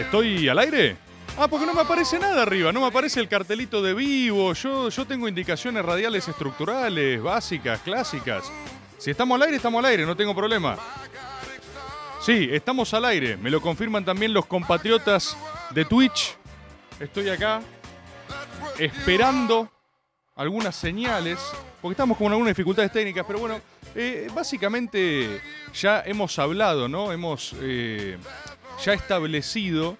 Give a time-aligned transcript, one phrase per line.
[0.00, 0.96] ¿Estoy al aire?
[1.36, 4.54] Ah, porque no me aparece nada arriba, no me aparece el cartelito de vivo.
[4.54, 8.50] Yo, yo tengo indicaciones radiales estructurales, básicas, clásicas.
[8.96, 10.78] Si estamos al aire, estamos al aire, no tengo problema.
[12.22, 13.36] Sí, estamos al aire.
[13.36, 15.36] Me lo confirman también los compatriotas
[15.70, 16.34] de Twitch.
[16.98, 17.60] Estoy acá
[18.78, 19.70] esperando
[20.34, 21.38] algunas señales,
[21.82, 23.60] porque estamos con algunas dificultades técnicas, pero bueno,
[23.94, 25.42] eh, básicamente
[25.74, 27.12] ya hemos hablado, ¿no?
[27.12, 28.16] Hemos eh,
[28.84, 29.98] ya establecido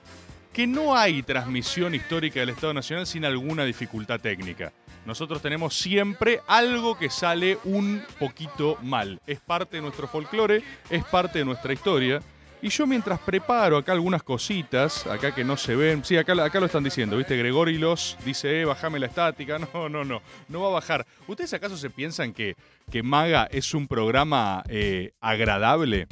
[0.52, 4.72] que no hay transmisión histórica del Estado Nacional sin alguna dificultad técnica.
[5.04, 9.20] Nosotros tenemos siempre algo que sale un poquito mal.
[9.26, 12.20] Es parte de nuestro folclore, es parte de nuestra historia.
[12.62, 16.66] Y yo mientras preparo acá algunas cositas, acá que no se ven, sí, acá, lo
[16.66, 17.36] están diciendo, ¿viste?
[17.36, 19.58] Gregorilos dice, eh, bajame la estática.
[19.72, 21.06] No, no, no, no va a bajar.
[21.26, 22.56] ¿Ustedes acaso se piensan que,
[22.90, 26.06] que Maga es un programa eh, agradable?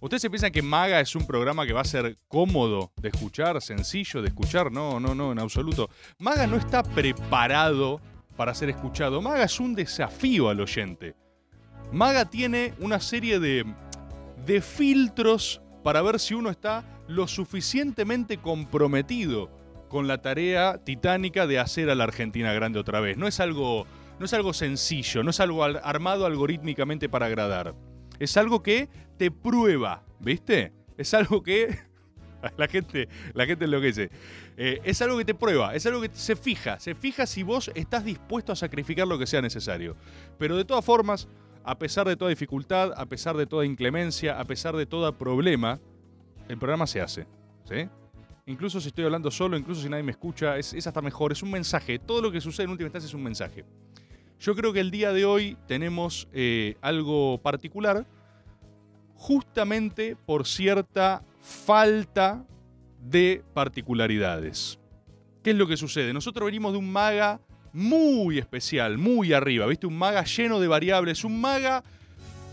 [0.00, 3.60] ¿Ustedes se piensan que Maga es un programa que va a ser cómodo de escuchar,
[3.62, 4.70] sencillo de escuchar?
[4.70, 5.88] No, no, no, en absoluto.
[6.18, 8.00] Maga no está preparado
[8.36, 9.22] para ser escuchado.
[9.22, 11.14] Maga es un desafío al oyente.
[11.92, 13.64] Maga tiene una serie de,
[14.44, 19.50] de filtros para ver si uno está lo suficientemente comprometido
[19.88, 23.16] con la tarea titánica de hacer a la Argentina grande otra vez.
[23.16, 23.86] No es algo,
[24.18, 27.74] no es algo sencillo, no es algo al- armado algorítmicamente para agradar.
[28.18, 30.72] Es algo que te prueba, ¿viste?
[30.96, 31.78] Es algo que
[32.56, 34.10] la gente, la gente enloquece.
[34.56, 37.70] Eh, es algo que te prueba, es algo que se fija, se fija si vos
[37.74, 39.96] estás dispuesto a sacrificar lo que sea necesario.
[40.38, 41.28] Pero de todas formas,
[41.64, 45.80] a pesar de toda dificultad, a pesar de toda inclemencia, a pesar de todo problema,
[46.48, 47.26] el programa se hace.
[47.64, 47.88] ¿sí?
[48.46, 51.42] Incluso si estoy hablando solo, incluso si nadie me escucha, es, es hasta mejor, es
[51.42, 51.98] un mensaje.
[51.98, 53.64] Todo lo que sucede en última instancia es un mensaje.
[54.38, 58.06] Yo creo que el día de hoy tenemos eh, algo particular,
[59.14, 62.44] justamente por cierta falta
[63.00, 64.78] de particularidades.
[65.42, 66.12] ¿Qué es lo que sucede?
[66.12, 67.40] Nosotros venimos de un maga
[67.72, 69.86] muy especial, muy arriba, ¿viste?
[69.86, 71.82] Un maga lleno de variables, un maga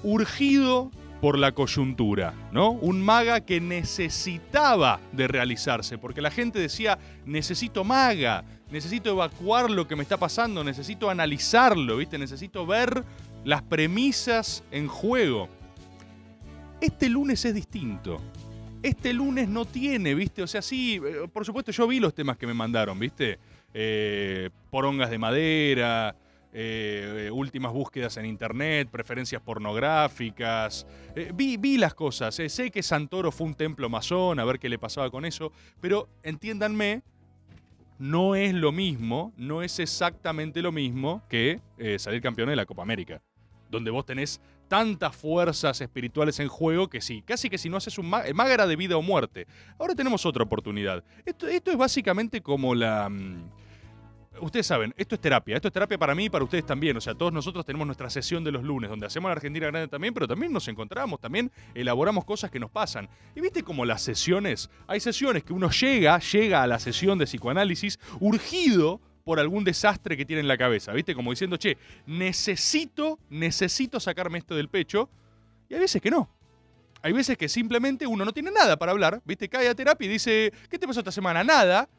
[0.04, 2.72] urgido por la coyuntura, ¿no?
[2.72, 9.88] Un maga que necesitaba de realizarse, porque la gente decía, necesito maga, necesito evacuar lo
[9.88, 12.18] que me está pasando, necesito analizarlo, ¿viste?
[12.18, 13.04] Necesito ver
[13.46, 15.48] las premisas en juego.
[16.82, 18.20] Este lunes es distinto.
[18.82, 20.42] Este lunes no tiene, ¿viste?
[20.42, 23.38] O sea, sí, eh, por supuesto yo vi los temas que me mandaron, ¿viste?
[23.76, 26.16] Eh, porongas de madera,
[26.52, 30.88] eh, últimas búsquedas en internet, preferencias pornográficas.
[31.36, 32.34] Vi, vi las cosas.
[32.34, 35.52] sé que Santoro fue un templo masón, a ver qué le pasaba con eso.
[35.80, 37.04] Pero entiéndanme,
[38.00, 42.66] no es lo mismo, no es exactamente lo mismo que eh, salir campeón de la
[42.66, 43.22] Copa América.
[43.70, 47.98] Donde vos tenés tantas fuerzas espirituales en juego que sí, casi que si no haces
[47.98, 48.12] un
[48.48, 49.48] era de vida o muerte.
[49.78, 51.04] Ahora tenemos otra oportunidad.
[51.26, 53.10] Esto, esto es básicamente como la...
[53.10, 53.63] mm,
[54.42, 55.56] Ustedes saben, esto es terapia.
[55.56, 56.98] Esto es terapia para mí y para ustedes también.
[56.98, 59.88] O sea, todos nosotros tenemos nuestra sesión de los lunes, donde hacemos la Argentina grande
[59.88, 63.08] también, pero también nos encontramos, también elaboramos cosas que nos pasan.
[63.36, 67.26] Y viste como las sesiones, hay sesiones que uno llega, llega a la sesión de
[67.26, 71.16] psicoanálisis urgido por algún desastre que tiene en la cabeza, ¿viste?
[71.16, 75.10] Como diciendo, che, necesito, necesito sacarme esto del pecho.
[75.70, 76.30] Y hay veces que no.
[77.02, 79.50] Hay veces que simplemente uno no tiene nada para hablar, ¿viste?
[79.50, 81.44] Cae a terapia y dice, ¿qué te pasó esta semana?
[81.44, 81.90] Nada.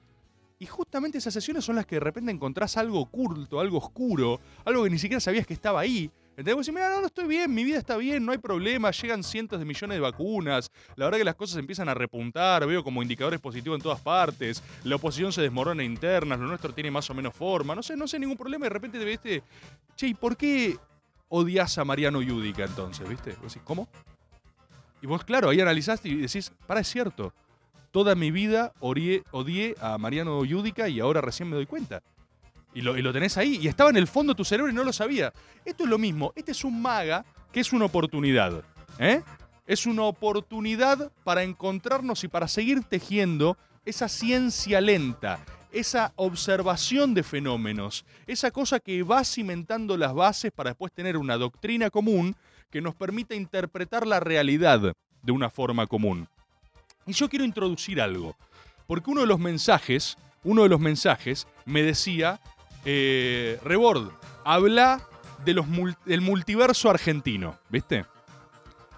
[0.59, 4.85] Y justamente esas sesiones son las que de repente encontrás algo oculto, algo oscuro, algo
[4.85, 6.11] que ni siquiera sabías que estaba ahí.
[6.31, 6.57] ¿Entendés?
[6.57, 9.23] Vos decís, mira, no, no estoy bien, mi vida está bien, no hay problema, llegan
[9.23, 13.03] cientos de millones de vacunas, la verdad que las cosas empiezan a repuntar, veo como
[13.03, 17.15] indicadores positivos en todas partes, la oposición se desmorona interna, lo nuestro tiene más o
[17.15, 19.45] menos forma, no sé, no sé ningún problema, y de repente te viste,
[19.95, 20.77] che, ¿y por qué
[21.29, 23.31] odias a Mariano Yudica entonces, viste?
[23.41, 23.89] Vos decís, ¿cómo?
[25.03, 27.33] Y vos, claro, ahí analizaste y decís, para, es cierto.
[27.95, 29.23] Toda mi vida odié,
[29.81, 32.03] a Mariano Yudica y ahora recién me doy cuenta.
[32.75, 33.61] Y lo, y lo tenés ahí.
[33.63, 35.33] Y estaba en el fondo de tu cerebro y no lo sabía.
[35.65, 36.33] Esto es lo mismo.
[36.35, 38.65] Este es un maga que es una oportunidad.
[38.99, 39.23] ¿eh?
[39.65, 45.39] Es una oportunidad para encontrarnos y para seguir tejiendo esa ciencia lenta,
[45.71, 51.37] esa observación de fenómenos, esa cosa que va cimentando las bases para después tener una
[51.37, 52.35] doctrina común
[52.73, 56.27] que nos permita interpretar la realidad de una forma común.
[57.07, 58.37] Y yo quiero introducir algo,
[58.87, 62.41] porque uno de los mensajes, uno de los mensajes me decía,
[62.85, 64.11] eh, Rebord,
[64.45, 65.03] habla
[65.45, 65.67] de los
[66.07, 68.07] del multiverso argentino, ¿viste?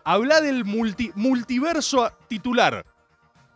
[0.05, 2.85] Habla del multi- multiverso titular,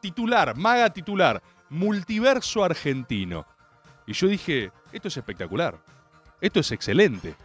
[0.01, 3.47] titular, maga titular, multiverso argentino.
[4.07, 5.79] Y yo dije, esto es espectacular,
[6.41, 7.37] esto es excelente.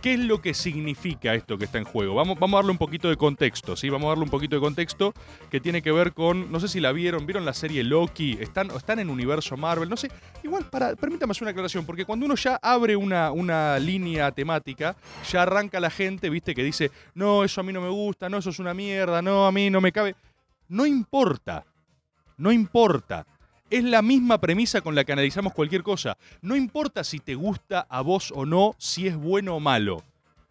[0.00, 2.14] ¿Qué es lo que significa esto que está en juego?
[2.14, 3.90] Vamos, vamos a darle un poquito de contexto, ¿sí?
[3.90, 5.12] Vamos a darle un poquito de contexto
[5.50, 8.38] que tiene que ver con, no sé si la vieron, ¿vieron la serie Loki?
[8.40, 9.88] ¿Están, están en universo Marvel?
[9.88, 10.08] No sé,
[10.44, 14.96] igual, para, permítame hacer una aclaración, porque cuando uno ya abre una, una línea temática,
[15.28, 16.54] ya arranca la gente, ¿viste?
[16.54, 19.46] Que dice, no, eso a mí no me gusta, no, eso es una mierda, no,
[19.46, 20.14] a mí no me cabe.
[20.68, 21.64] No importa,
[22.36, 23.26] no importa.
[23.70, 26.16] Es la misma premisa con la que analizamos cualquier cosa.
[26.40, 30.02] No importa si te gusta a vos o no, si es bueno o malo.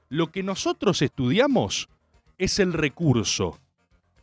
[0.09, 1.89] Lo que nosotros estudiamos
[2.37, 3.59] es el recurso.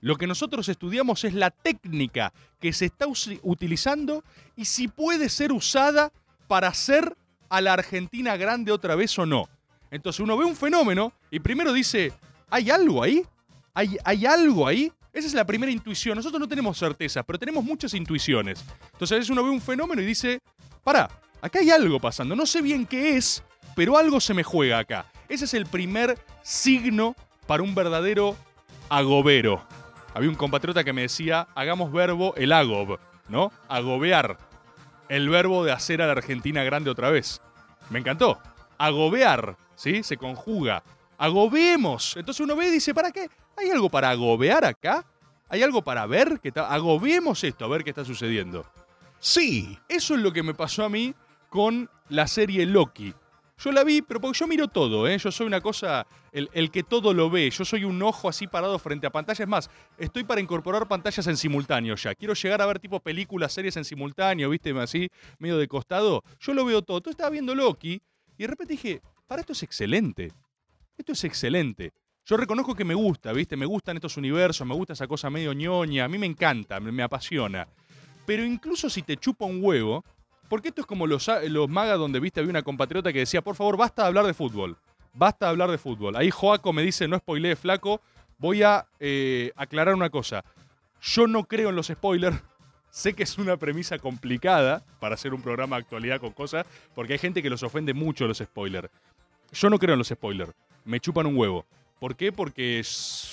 [0.00, 3.06] Lo que nosotros estudiamos es la técnica que se está
[3.42, 4.22] utilizando
[4.54, 6.12] y si puede ser usada
[6.46, 7.16] para hacer
[7.48, 9.48] a la Argentina grande otra vez o no.
[9.90, 12.12] Entonces uno ve un fenómeno y primero dice,
[12.50, 13.24] ¿hay algo ahí?
[13.72, 14.92] ¿Hay, hay algo ahí?
[15.14, 16.16] Esa es la primera intuición.
[16.16, 18.64] Nosotros no tenemos certezas, pero tenemos muchas intuiciones.
[18.92, 20.40] Entonces a veces uno ve un fenómeno y dice,
[20.82, 21.08] pará,
[21.40, 22.34] acá hay algo pasando.
[22.34, 23.44] No sé bien qué es,
[23.76, 25.06] pero algo se me juega acá.
[25.28, 27.14] Ese es el primer signo
[27.46, 28.36] para un verdadero
[28.88, 29.64] agobero.
[30.14, 33.52] Había un compatriota que me decía, hagamos verbo el agob, ¿no?
[33.68, 34.36] Agobear.
[35.08, 37.40] El verbo de hacer a la Argentina grande otra vez.
[37.88, 38.40] Me encantó.
[38.78, 40.02] Agobear, ¿sí?
[40.02, 40.82] Se conjuga.
[41.18, 42.16] Agobeemos.
[42.16, 43.28] Entonces uno ve y dice, ¿para qué?
[43.56, 45.06] ¿Hay algo para agobear acá?
[45.48, 46.40] ¿Hay algo para ver?
[46.40, 46.72] Que está...
[46.72, 48.66] Agobeemos esto, a ver qué está sucediendo.
[49.18, 51.14] Sí, eso es lo que me pasó a mí
[51.48, 53.14] con la serie Loki.
[53.56, 55.16] Yo la vi, pero porque yo miro todo, ¿eh?
[55.16, 57.48] Yo soy una cosa, el, el que todo lo ve.
[57.50, 59.40] Yo soy un ojo así parado frente a pantallas.
[59.40, 62.14] Es más, estoy para incorporar pantallas en simultáneo ya.
[62.14, 64.78] Quiero llegar a ver tipo películas, series en simultáneo, ¿viste?
[64.80, 65.08] Así,
[65.38, 66.24] medio de costado.
[66.40, 67.00] Yo lo veo todo.
[67.00, 68.02] Tú estaba viendo Loki
[68.36, 70.32] y de repente dije, para esto es excelente.
[70.98, 71.92] Esto es excelente.
[72.26, 73.54] Yo reconozco que me gusta, ¿viste?
[73.54, 76.06] Me gustan estos universos, me gusta esa cosa medio ñoña.
[76.06, 77.68] A mí me encanta, me, apasiona.
[78.24, 80.02] Pero incluso si te chupa un huevo,
[80.48, 83.56] porque esto es como los, los magas donde viste había una compatriota que decía, por
[83.56, 84.78] favor, basta de hablar de fútbol.
[85.12, 86.16] Basta de hablar de fútbol.
[86.16, 88.00] Ahí Joaco me dice, no spoilee, flaco.
[88.38, 90.44] Voy a eh, aclarar una cosa.
[91.02, 92.42] Yo no creo en los spoilers.
[92.88, 97.12] Sé que es una premisa complicada para hacer un programa de actualidad con cosas, porque
[97.12, 98.88] hay gente que los ofende mucho los spoilers.
[99.52, 100.52] Yo no creo en los spoilers.
[100.86, 101.66] Me chupan un huevo.
[101.98, 102.32] ¿Por qué?
[102.32, 102.82] Porque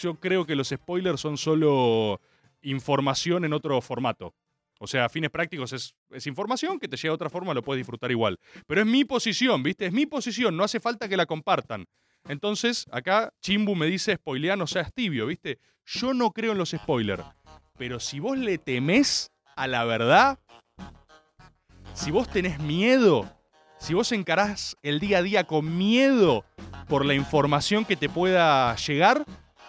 [0.01, 2.21] yo creo que los spoilers son solo
[2.61, 4.33] información en otro formato.
[4.79, 7.79] O sea, a fines prácticos es, información que te llega de otra forma, lo puedes
[7.79, 8.39] disfrutar igual.
[8.65, 9.85] Pero es mi posición, ¿viste?
[9.85, 11.85] Es mi posición, no hace falta que la compartan.
[12.27, 15.59] Entonces, acá Chimbu me dice, spoilear no seas tibio, ¿viste?
[15.85, 17.23] Yo no creo en los spoilers.
[17.77, 20.39] Pero si vos le temés a la verdad,
[21.93, 23.31] si vos tenés miedo,
[23.81, 26.45] si vos encarás el día a día con miedo
[26.87, 29.25] por la información que te pueda llegar,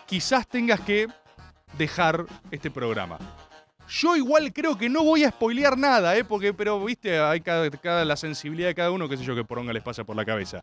[0.06, 1.08] quizás tengas que
[1.78, 3.18] dejar este programa.
[3.88, 6.24] Yo igual creo que no voy a spoilear nada, ¿eh?
[6.24, 9.72] Porque, pero, viste, hay cada, la sensibilidad de cada uno, qué sé yo, que poronga
[9.72, 10.62] les pasa por la cabeza.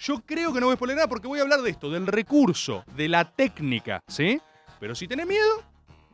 [0.00, 2.06] Yo creo que no voy a spoilear nada porque voy a hablar de esto, del
[2.06, 4.40] recurso, de la técnica, ¿sí?
[4.80, 5.62] Pero si tenés miedo,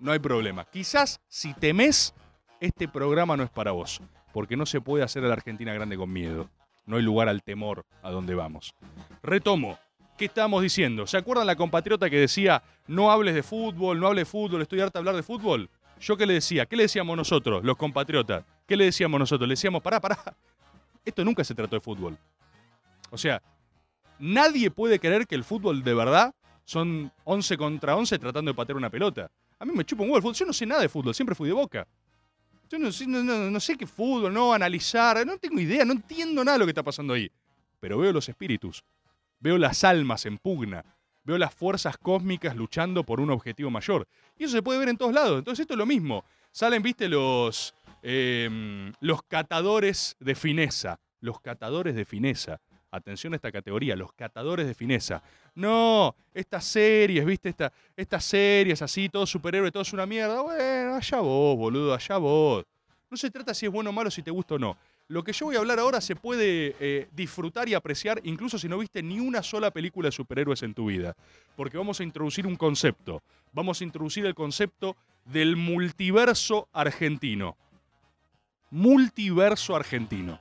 [0.01, 0.67] no hay problema.
[0.67, 2.15] Quizás si temés,
[2.61, 4.03] este programa no es para vos.
[4.35, 6.51] Porque no se puede hacer a la Argentina grande con miedo.
[6.87, 8.75] No hay lugar al temor a donde vamos.
[9.23, 9.79] Retomo.
[10.17, 11.07] ¿Qué estábamos diciendo?
[11.07, 14.81] ¿Se acuerdan la compatriota que decía, no hables de fútbol, no hables de fútbol, estoy
[14.81, 15.69] harta hablar de fútbol?
[16.01, 16.67] ¿Yo qué le decía?
[16.67, 18.45] ¿Qué le decíamos nosotros, los compatriotas?
[18.67, 19.49] ¿Qué le decíamos nosotros?
[19.49, 20.19] Le decíamos, pará, pará.
[21.05, 22.17] Esto nunca se trató de fútbol.
[23.11, 23.43] O sea,
[24.19, 28.77] nadie puede creer que el fútbol de verdad son 11 contra 11 tratando de patear
[28.77, 29.31] una pelota.
[29.59, 30.35] A mí me chupa un huevo el fútbol.
[30.35, 31.87] Yo no sé nada de fútbol, siempre fui de boca.
[32.71, 35.93] Yo no sé, no, no, no sé qué fútbol, no analizar, no tengo idea, no
[35.93, 37.31] entiendo nada de lo que está pasando ahí.
[37.81, 38.83] Pero veo los espíritus,
[39.39, 40.85] veo las almas en pugna,
[41.25, 44.07] veo las fuerzas cósmicas luchando por un objetivo mayor.
[44.39, 45.39] Y eso se puede ver en todos lados.
[45.39, 46.25] Entonces esto es lo mismo.
[46.51, 51.01] Salen, viste, los, eh, los catadores de fineza.
[51.21, 52.61] Los catadores de fineza.
[52.97, 55.23] Atención a esta categoría, los catadores de fineza.
[55.55, 57.49] No, estas series, ¿viste?
[57.49, 60.41] Esta, estas series así, todo superhéroe, todo es una mierda.
[60.43, 62.65] Bueno, allá vos, boludo, allá vos.
[63.11, 64.77] No se trata si es bueno o malo, si te gusta o no.
[65.07, 68.69] Lo que yo voy a hablar ahora se puede eh, disfrutar y apreciar incluso si
[68.69, 71.15] no viste ni una sola película de superhéroes en tu vida.
[71.57, 73.23] Porque vamos a introducir un concepto.
[73.53, 74.97] Vamos a introducir el concepto
[75.27, 77.57] del multiverso argentino.
[78.71, 80.41] Multiverso argentino.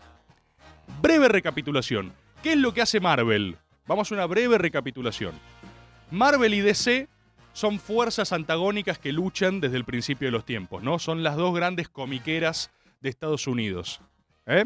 [1.02, 2.14] Breve recapitulación.
[2.44, 3.58] ¿Qué es lo que hace Marvel?
[3.88, 5.32] Vamos a una breve recapitulación.
[6.12, 7.08] Marvel y DC
[7.54, 11.00] son fuerzas antagónicas que luchan desde el principio de los tiempos, ¿no?
[11.00, 12.70] Son las dos grandes comiqueras
[13.00, 14.02] de Estados Unidos.
[14.46, 14.66] ¿eh?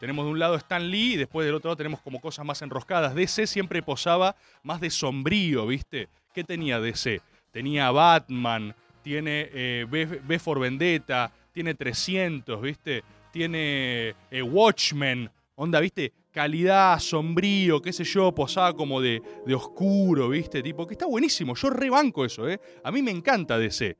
[0.00, 2.60] Tenemos de un lado Stan Lee y después del otro lado tenemos como cosas más
[2.62, 3.14] enroscadas.
[3.14, 4.34] DC siempre posaba
[4.64, 6.08] más de sombrío, ¿viste?
[6.34, 7.20] ¿Qué tenía DC?
[7.52, 13.04] Tenía Batman, tiene eh, B, for Vendetta, tiene 300, ¿viste?
[13.30, 16.12] Tiene eh, Watchmen, onda, ¿viste?
[16.30, 20.62] Calidad, sombrío, qué sé yo, posada como de, de oscuro, ¿viste?
[20.62, 22.60] Tipo, que está buenísimo, yo rebanco eso, ¿eh?
[22.84, 23.96] A mí me encanta DC.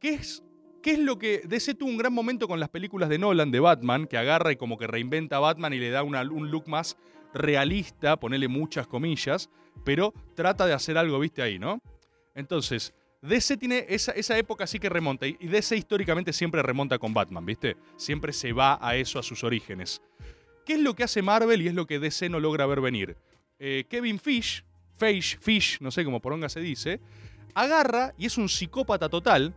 [0.00, 0.42] ¿Qué es
[0.84, 3.58] ¿Qué es lo que DC tuvo un gran momento con las películas de Nolan de
[3.58, 6.98] Batman, que agarra y como que reinventa a Batman y le da un look más
[7.32, 9.48] realista, ponele muchas comillas,
[9.82, 11.80] pero trata de hacer algo, viste ahí, ¿no?
[12.34, 17.14] Entonces, DC tiene esa, esa época sí que remonta, y DC históricamente siempre remonta con
[17.14, 17.78] Batman, ¿viste?
[17.96, 20.02] Siempre se va a eso, a sus orígenes.
[20.64, 23.16] ¿Qué es lo que hace Marvel y es lo que DC no logra ver venir?
[23.58, 24.64] Eh, Kevin Fish,
[24.96, 27.00] Fish, Fish, no sé cómo poronga se dice,
[27.54, 29.54] agarra y es un psicópata total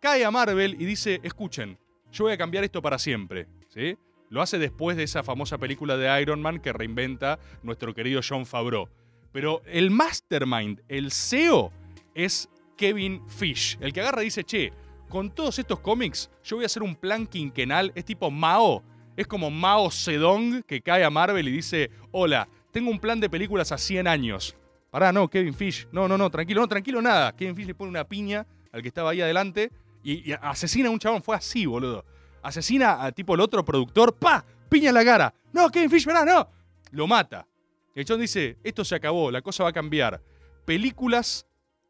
[0.00, 1.78] cae a Marvel y dice, escuchen,
[2.10, 3.46] yo voy a cambiar esto para siempre.
[3.68, 3.96] ¿sí?
[4.30, 8.46] Lo hace después de esa famosa película de Iron Man que reinventa nuestro querido John
[8.46, 8.88] Favreau.
[9.32, 11.70] Pero el mastermind, el CEO,
[12.14, 14.72] es Kevin Fish, el que agarra y dice, che,
[15.08, 18.82] con todos estos cómics, yo voy a hacer un plan quinquenal, es tipo Mao,
[19.20, 23.28] es como Mao Zedong que cae a Marvel y dice, hola, tengo un plan de
[23.28, 24.56] películas a 100 años.
[24.90, 27.36] Pará, no, Kevin Fish, no, no, no, tranquilo, no, tranquilo, nada.
[27.36, 29.70] Kevin Fish le pone una piña al que estaba ahí adelante
[30.02, 32.04] y, asesina a un chabón, fue así, boludo.
[32.42, 34.42] Asesina a tipo el otro productor, ¡pa!
[34.70, 35.34] Piña en la cara.
[35.52, 36.48] No, Kevin Fish, no.
[36.92, 37.46] Lo mata.
[37.94, 40.22] El chabón dice, esto se acabó, la cosa va a cambiar.
[40.64, 41.46] Películas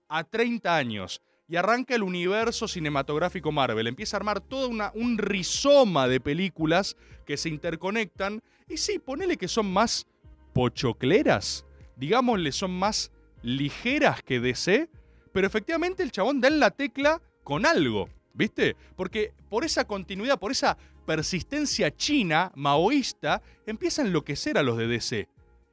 [0.08, 1.22] a 30 años.
[1.50, 3.88] Y arranca el universo cinematográfico Marvel.
[3.88, 8.40] Empieza a armar todo un rizoma de películas que se interconectan.
[8.68, 10.06] Y sí, ponele que son más
[10.52, 11.66] pochocleras.
[11.96, 13.10] Digámosle, son más
[13.42, 14.88] ligeras que DC.
[15.32, 18.76] Pero efectivamente el chabón da en la tecla con algo, ¿viste?
[18.94, 24.86] Porque por esa continuidad, por esa persistencia china, maoísta, empieza a enloquecer a los de
[24.86, 25.28] DC.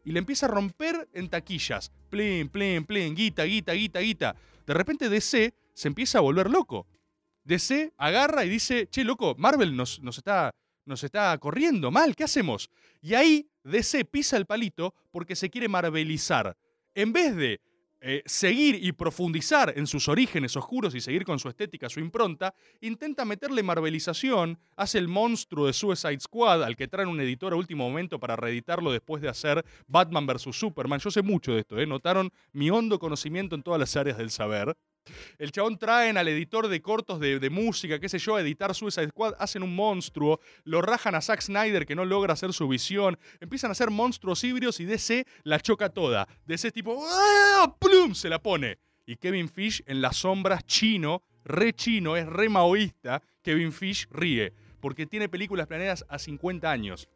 [0.06, 1.92] Y le empieza a romper en taquillas.
[2.10, 4.36] Plin, plin, plin, guita, guita, guita, guita.
[4.66, 6.88] De repente DC se empieza a volver loco.
[7.44, 10.54] DC agarra y dice, che, loco, Marvel nos, nos, está,
[10.86, 12.72] nos está corriendo mal, ¿qué hacemos?
[13.00, 16.58] Y ahí DC pisa el palito porque se quiere marvelizar.
[16.96, 17.62] En vez de
[18.02, 22.56] eh, seguir y profundizar en sus orígenes oscuros y seguir con su estética, su impronta,
[22.82, 27.56] intenta meterle marvelización, hace el monstruo de Suicide Squad, al que traen un editor a
[27.56, 30.56] último momento para reeditarlo después de hacer Batman vs.
[30.56, 31.00] Superman.
[31.00, 31.86] Yo sé mucho de esto, ¿eh?
[31.86, 34.76] notaron mi hondo conocimiento en todas las áreas del saber.
[35.38, 39.10] El chabón traen al editor de cortos de, música, qué sé yo, a editar Suicide
[39.10, 43.18] Squad, hacen un monstruo, lo rajan a Zack Snyder que no logra hacer su visión,
[43.40, 46.28] empiezan a hacer monstruos híbridos y DC la choca toda.
[46.46, 47.76] DC tipo, ¡ah!
[47.80, 48.14] ¡plum!
[48.14, 48.80] se la pone.
[49.06, 54.54] Y Kevin Fish en las sombras chino, re chino, es re maoísta, Kevin Fish ríe,
[54.82, 57.08] porque tiene películas planeadas a 50 años.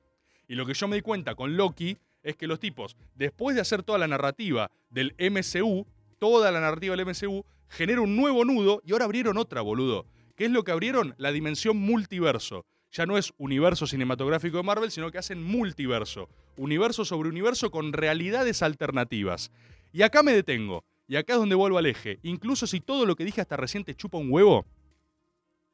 [0.47, 3.61] Y lo que yo me di cuenta con Loki es que los tipos, después de
[3.61, 5.85] hacer toda la narrativa del MCU,
[6.19, 10.05] toda la narrativa del MCU, genera un nuevo nudo y ahora abrieron otra, boludo.
[10.35, 11.15] ¿Qué es lo que abrieron?
[11.17, 12.65] La dimensión multiverso.
[12.91, 16.27] Ya no es universo cinematográfico de Marvel, sino que hacen multiverso.
[16.57, 19.51] Universo sobre universo con realidades alternativas.
[19.93, 20.83] Y acá me detengo.
[21.07, 22.19] Y acá es donde vuelvo al eje.
[22.23, 24.65] Incluso si todo lo que dije hasta reciente chupa un huevo,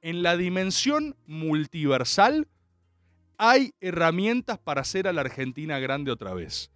[0.02, 2.48] en la dimensión multiversal
[3.38, 6.70] hay herramientas para hacer a la Argentina grande otra vez.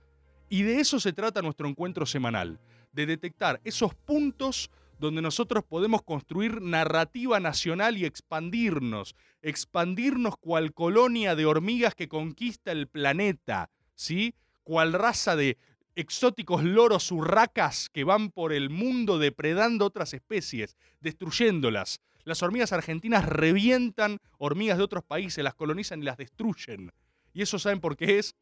[0.49, 2.59] Y de eso se trata nuestro encuentro semanal,
[2.91, 4.69] de detectar esos puntos
[5.01, 12.71] donde nosotros podemos construir narrativa nacional y expandirnos, expandirnos cual colonia de hormigas que conquista
[12.71, 14.35] el planeta, ¿sí?
[14.63, 15.57] Cual raza de
[15.95, 21.99] exóticos loros urracas que van por el mundo depredando otras especies, destruyéndolas.
[22.23, 26.91] Las hormigas argentinas revientan hormigas de otros países, las colonizan y las destruyen.
[27.33, 28.35] ¿Y eso saben por qué es?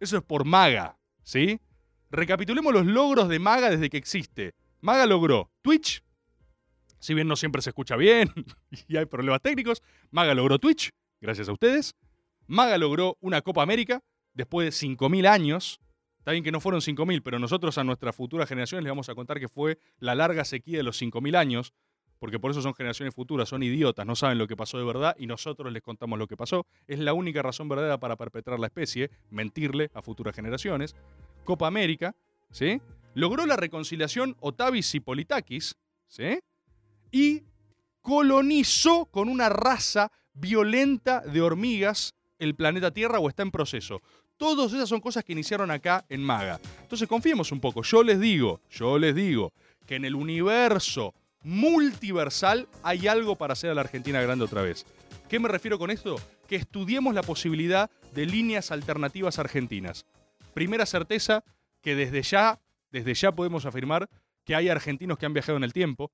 [0.00, 1.60] Eso es por Maga, ¿sí?
[2.10, 4.54] Recapitulemos los logros de Maga desde que existe.
[4.80, 6.02] Maga logró Twitch,
[6.98, 8.30] si bien no siempre se escucha bien
[8.88, 11.94] y hay problemas técnicos, Maga logró Twitch, gracias a ustedes.
[12.46, 14.02] Maga logró una Copa América,
[14.34, 15.80] después de 5.000 años.
[16.18, 19.14] Está bien que no fueron 5.000, pero nosotros a nuestras futuras generaciones les vamos a
[19.14, 21.72] contar que fue la larga sequía de los 5.000 años,
[22.18, 25.16] porque por eso son generaciones futuras, son idiotas, no saben lo que pasó de verdad
[25.18, 26.66] y nosotros les contamos lo que pasó.
[26.86, 30.94] Es la única razón verdadera para perpetrar la especie, mentirle a futuras generaciones.
[31.44, 32.14] Copa América,
[32.50, 32.80] ¿sí?
[33.14, 35.76] Logró la reconciliación Otavis y Politakis,
[36.06, 36.38] ¿sí?
[37.10, 37.42] Y
[38.00, 44.00] colonizó con una raza violenta de hormigas el planeta Tierra o está en proceso.
[44.36, 46.58] Todas esas son cosas que iniciaron acá en Maga.
[46.80, 47.82] Entonces confiemos un poco.
[47.82, 49.52] Yo les digo, yo les digo
[49.86, 54.86] que en el universo multiversal hay algo para hacer a la Argentina grande otra vez.
[55.28, 56.16] ¿Qué me refiero con esto?
[56.48, 60.06] Que estudiemos la posibilidad de líneas alternativas argentinas.
[60.54, 61.44] Primera certeza
[61.82, 64.08] que desde ya, desde ya podemos afirmar
[64.44, 66.10] que hay argentinos que han viajado en el tiempo.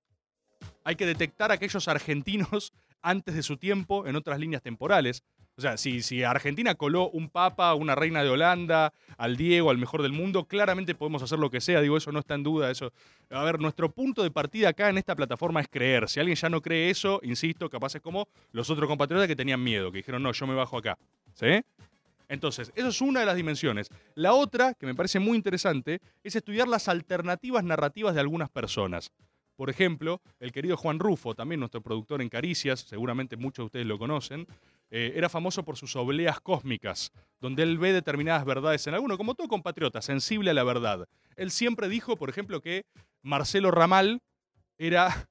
[0.85, 5.23] Hay que detectar a aquellos argentinos antes de su tiempo en otras líneas temporales.
[5.59, 9.79] O sea, si, si Argentina coló un papa, una reina de Holanda, al Diego, al
[9.79, 11.81] mejor del mundo, claramente podemos hacer lo que sea.
[11.81, 12.71] Digo, eso no está en duda.
[12.71, 12.93] Eso.
[13.31, 16.11] A ver, nuestro punto de partida acá en esta plataforma es creer.
[16.11, 19.63] Si alguien ya no cree eso, insisto, capaz es como los otros compatriotas que tenían
[19.63, 20.99] miedo, que dijeron, no, yo me bajo acá.
[21.33, 21.63] ¿Sí?
[22.29, 23.89] Entonces, eso es una de las dimensiones.
[24.15, 29.13] La otra, que me parece muy interesante, es estudiar las alternativas narrativas de algunas personas.
[29.57, 33.87] Por ejemplo, el querido Juan Rufo, también nuestro productor en Caricias, seguramente muchos de ustedes
[33.87, 34.47] lo conocen,
[34.91, 39.35] eh, era famoso por sus obleas cósmicas, donde él ve determinadas verdades en alguno, como
[39.35, 41.09] todo compatriota, sensible a la verdad.
[41.37, 42.85] Él siempre dijo, por ejemplo, que
[43.23, 44.21] Marcelo Ramal
[44.79, 45.29] era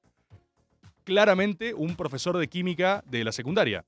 [1.04, 3.84] claramente un profesor de química de la secundaria.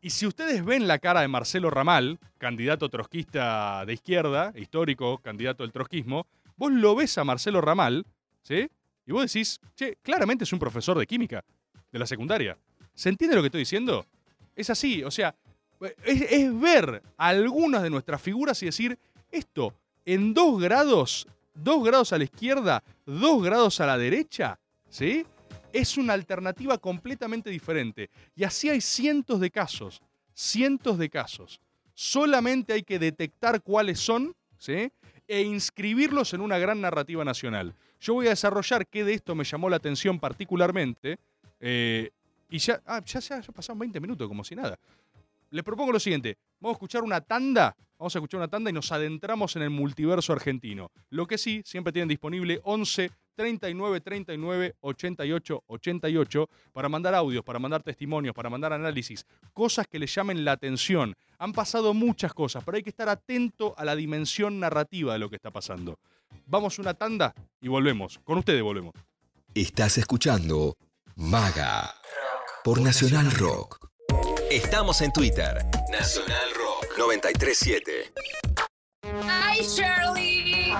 [0.00, 5.62] Y si ustedes ven la cara de Marcelo Ramal, candidato trotskista de izquierda, histórico candidato
[5.62, 6.26] del trotskismo,
[6.56, 8.06] vos lo ves a Marcelo Ramal,
[8.42, 8.70] ¿sí?
[9.06, 11.44] Y vos decís, che, claramente es un profesor de química
[11.92, 12.56] de la secundaria.
[12.94, 14.06] ¿Se entiende lo que estoy diciendo?
[14.56, 15.34] Es así, o sea,
[16.04, 18.98] es, es ver algunas de nuestras figuras y decir,
[19.30, 19.74] esto
[20.06, 25.26] en dos grados, dos grados a la izquierda, dos grados a la derecha, ¿sí?
[25.72, 28.10] Es una alternativa completamente diferente.
[28.34, 30.02] Y así hay cientos de casos,
[30.34, 31.60] cientos de casos.
[31.94, 34.90] Solamente hay que detectar cuáles son, ¿sí?
[35.28, 37.74] E inscribirlos en una gran narrativa nacional.
[38.00, 41.18] Yo voy a desarrollar qué de esto me llamó la atención particularmente.
[41.60, 42.10] eh,
[42.50, 44.78] y ya, ah, ya, ya, ya pasaron 20 minutos, como si nada.
[45.50, 46.36] Les propongo lo siguiente.
[46.58, 47.76] Vamos a escuchar una tanda.
[48.00, 50.90] Vamos a escuchar una tanda y nos adentramos en el multiverso argentino.
[51.10, 57.58] Lo que sí, siempre tienen disponible 11 39 39 88 88 para mandar audios, para
[57.58, 61.14] mandar testimonios, para mandar análisis, cosas que les llamen la atención.
[61.38, 65.28] Han pasado muchas cosas, pero hay que estar atento a la dimensión narrativa de lo
[65.28, 65.98] que está pasando.
[66.46, 68.18] Vamos una tanda y volvemos.
[68.24, 68.94] Con ustedes volvemos.
[69.52, 70.74] Estás escuchando
[71.16, 71.94] Maga
[72.64, 73.90] por Nacional Rock.
[74.50, 75.66] Estamos en Twitter.
[75.92, 76.49] Nacional Rock
[77.00, 78.12] 937.
[79.22, 80.74] Hi, Shirley.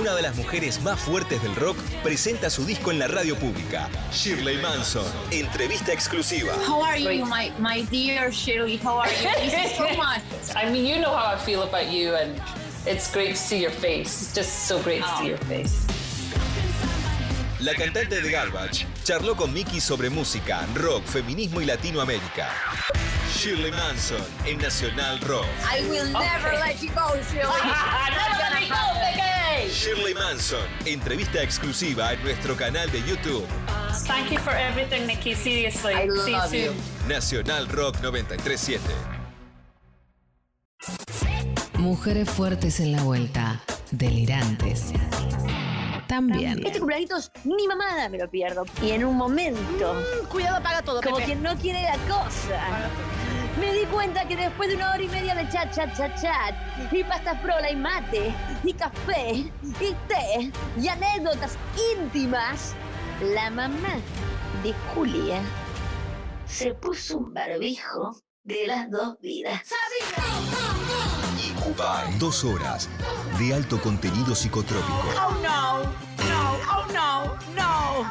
[0.00, 3.88] Una de las mujeres más fuertes del rock presenta su disco en la radio pública.
[4.10, 5.06] Shirley Manson.
[5.30, 6.52] Entrevista exclusiva.
[6.66, 8.76] How are you, my, my dear Shirley?
[8.76, 9.30] How are you?
[9.30, 10.20] Thank you so much.
[10.56, 12.42] I mean, you know how I feel about you, and
[12.86, 14.20] it's great to see your face.
[14.20, 15.86] It's just so great to see your face.
[17.60, 22.50] La cantante de Garbage charló con Mickey sobre música, rock, feminismo y Latinoamérica.
[23.34, 25.46] Shirley Manson en Nacional Rock.
[25.62, 27.62] I will never let you go, Shirley.
[28.60, 29.70] me go, Becky.
[29.72, 30.60] Shirley Manson.
[30.84, 33.46] Entrevista exclusiva en nuestro canal de YouTube.
[34.06, 35.34] Thank you for everything, Nikki.
[35.34, 35.94] Seriously.
[35.94, 36.66] I See you love you.
[36.72, 37.08] soon.
[37.08, 38.80] Nacional Rock 937.
[41.78, 44.92] Mujeres fuertes en la vuelta, delirantes.
[46.06, 46.64] También.
[46.64, 48.64] Este cumpleaños ni mamada me lo pierdo.
[48.82, 49.94] Y en un momento,
[50.30, 51.26] Cuidado, paga todo, como Pepe.
[51.26, 52.60] quien no quiere la cosa,
[53.58, 56.54] me di cuenta que después de una hora y media de chat, chat, chat, chat,
[56.92, 61.56] y pasta frola y mate, y café, y té, y anécdotas
[61.96, 62.74] íntimas,
[63.20, 63.96] la mamá
[64.62, 65.40] de Julia
[66.46, 69.62] se puso un barbijo de las dos vidas.
[70.00, 70.75] Incubay.
[72.18, 72.88] Dos horas
[73.38, 75.04] de alto contenido psicotrópico.
[75.14, 78.06] Oh no, no, oh no, no.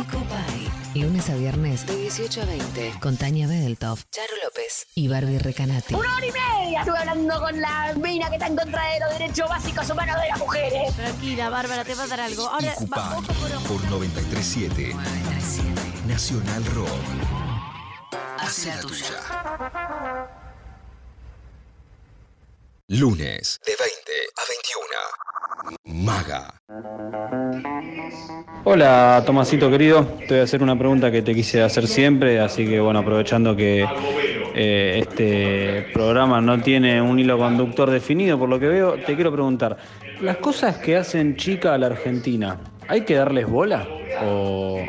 [0.00, 0.70] Ecopay.
[0.94, 5.94] Lunes a viernes de 18 a 20 con Tania Bedeltoff, Charo López y Barbie Recanati.
[5.94, 9.10] Una hora y media estuve hablando con la mina que está en contra de los
[9.18, 10.94] derechos básicos humanos de las mujeres.
[10.94, 12.46] Tranquila, Bárbara, te va a dar algo.
[12.48, 13.64] Ahora, ojo por ojo.
[13.66, 14.94] por 937.
[16.06, 16.88] Nacional Rock.
[18.38, 20.38] Hace la tuya.
[22.88, 24.42] Lunes de 20 a
[25.84, 26.04] 21.
[26.04, 26.60] Maga.
[28.64, 30.04] Hola, Tomasito querido.
[30.26, 33.54] Te voy a hacer una pregunta que te quise hacer siempre, así que bueno, aprovechando
[33.54, 33.86] que
[34.54, 39.30] eh, este programa no tiene un hilo conductor definido, por lo que veo, te quiero
[39.30, 39.76] preguntar,
[40.20, 43.86] las cosas que hacen chica a la Argentina, ¿hay que darles bola?
[44.22, 44.84] ¿O,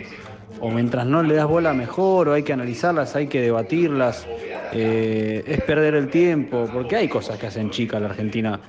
[0.63, 4.25] o mientras no le das bola mejor, o hay que analizarlas, hay que debatirlas?
[4.71, 6.69] Eh, ¿Es perder el tiempo?
[6.71, 8.61] Porque hay cosas que hacen chica la Argentina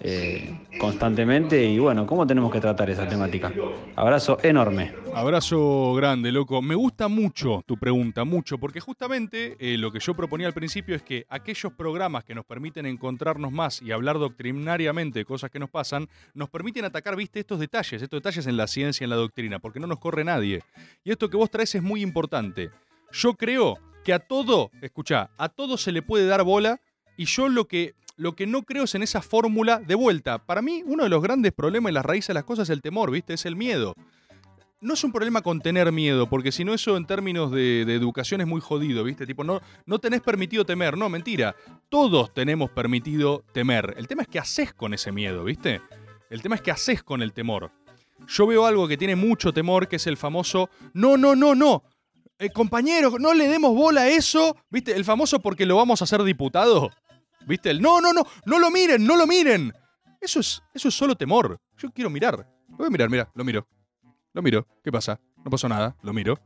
[0.00, 3.52] eh, constantemente y bueno, ¿cómo tenemos que tratar esa temática?
[3.96, 4.92] Abrazo enorme.
[5.14, 6.62] Abrazo grande, loco.
[6.62, 10.96] Me gusta mucho tu pregunta, mucho, porque justamente eh, lo que yo proponía al principio
[10.96, 15.58] es que aquellos programas que nos permiten encontrarnos más y hablar doctrinariamente de cosas que
[15.58, 19.16] nos pasan, nos permiten atacar, viste, estos detalles, estos detalles en la ciencia, en la
[19.16, 20.62] doctrina, porque no nos corre nadie.
[21.04, 22.70] Y esto que vos traes es muy importante.
[23.12, 26.80] Yo creo que a todo, escucha, a todo se le puede dar bola
[27.16, 30.44] y yo lo que lo que no creo es en esa fórmula de vuelta.
[30.44, 32.82] Para mí, uno de los grandes problemas y las raíces de las cosas es el
[32.82, 33.32] temor, ¿viste?
[33.32, 33.94] Es el miedo.
[34.82, 38.42] No es un problema con tener miedo, porque si no, eso en términos de, educación
[38.42, 39.26] es muy jodido, ¿viste?
[39.26, 40.98] Tipo, no, no tenés permitido temer.
[40.98, 41.56] No, mentira.
[41.88, 43.94] Todos tenemos permitido temer.
[43.96, 45.80] El tema es qué haces con ese miedo, ¿viste?
[46.28, 47.70] El tema es qué haces con el temor.
[48.28, 51.84] Yo veo algo que tiene mucho temor, que es el famoso no, no, no, no.
[52.38, 54.58] Eh, compañeros, no le demos bola a eso.
[54.68, 54.94] ¿Viste?
[54.94, 56.90] El famoso porque lo vamos a hacer diputado.
[57.46, 57.70] ¿Viste?
[57.70, 59.72] El no, no, no, no lo miren, no lo miren.
[60.20, 61.60] Eso es, eso es solo temor.
[61.78, 62.46] Yo quiero mirar.
[62.68, 63.66] Lo voy a mirar, mira, lo miro.
[64.32, 64.66] Lo miro.
[64.82, 65.18] ¿Qué pasa?
[65.44, 66.38] No pasó nada, lo miro.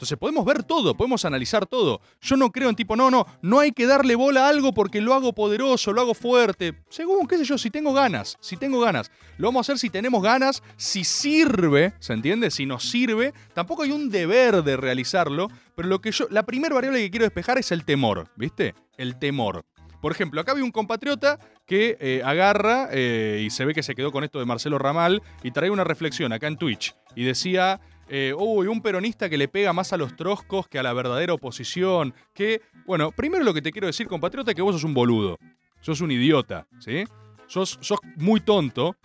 [0.00, 2.00] Entonces podemos ver todo, podemos analizar todo.
[2.22, 5.02] Yo no creo en tipo, no, no, no hay que darle bola a algo porque
[5.02, 6.82] lo hago poderoso, lo hago fuerte.
[6.88, 9.10] Según, qué sé yo, si tengo ganas, si tengo ganas.
[9.36, 12.50] Lo vamos a hacer si tenemos ganas, si sirve, ¿se entiende?
[12.50, 13.34] Si nos sirve.
[13.52, 17.26] Tampoco hay un deber de realizarlo, pero lo que yo, la primera variable que quiero
[17.26, 18.74] despejar es el temor, ¿viste?
[18.96, 19.66] El temor.
[20.00, 23.94] Por ejemplo, acá había un compatriota que eh, agarra eh, y se ve que se
[23.94, 27.80] quedó con esto de Marcelo Ramal y trae una reflexión acá en Twitch y decía,
[28.08, 31.34] eh, uy, un peronista que le pega más a los troscos que a la verdadera
[31.34, 34.94] oposición, que, bueno, primero lo que te quiero decir, compatriota, es que vos sos un
[34.94, 35.38] boludo,
[35.80, 37.04] sos un idiota, ¿sí?
[37.46, 38.96] Sos, sos muy tonto.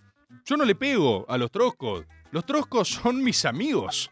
[0.46, 4.12] Yo no le pego a los troscos, los troscos son mis amigos.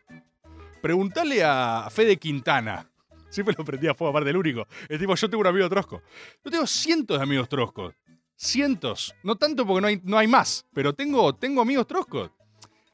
[0.81, 2.92] Preguntale a Fede Quintana.
[3.33, 4.67] Siempre lo prendía a fuego, aparte del único.
[4.87, 6.03] Es tipo, yo tengo un amigo trosco.
[6.45, 7.95] Yo tengo cientos de amigos troscos.
[8.35, 9.15] Cientos.
[9.23, 12.29] No tanto porque no hay, no hay más, pero tengo, tengo amigos troscos.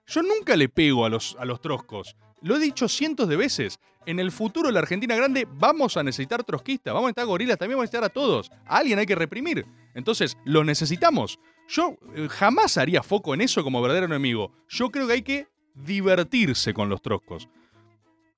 [0.08, 2.16] Yo nunca le pego a los, a los troscos.
[2.42, 3.82] Lo he dicho cientos de veces.
[4.06, 7.58] En el futuro de la Argentina grande vamos a necesitar trotskistas, vamos a necesitar gorilas,
[7.58, 8.50] también vamos a necesitar a todos.
[8.66, 9.66] A alguien hay que reprimir.
[9.94, 11.38] Entonces, lo necesitamos.
[11.68, 14.54] Yo eh, jamás haría foco en eso como verdadero enemigo.
[14.70, 17.50] Yo creo que hay que divertirse con los troscos.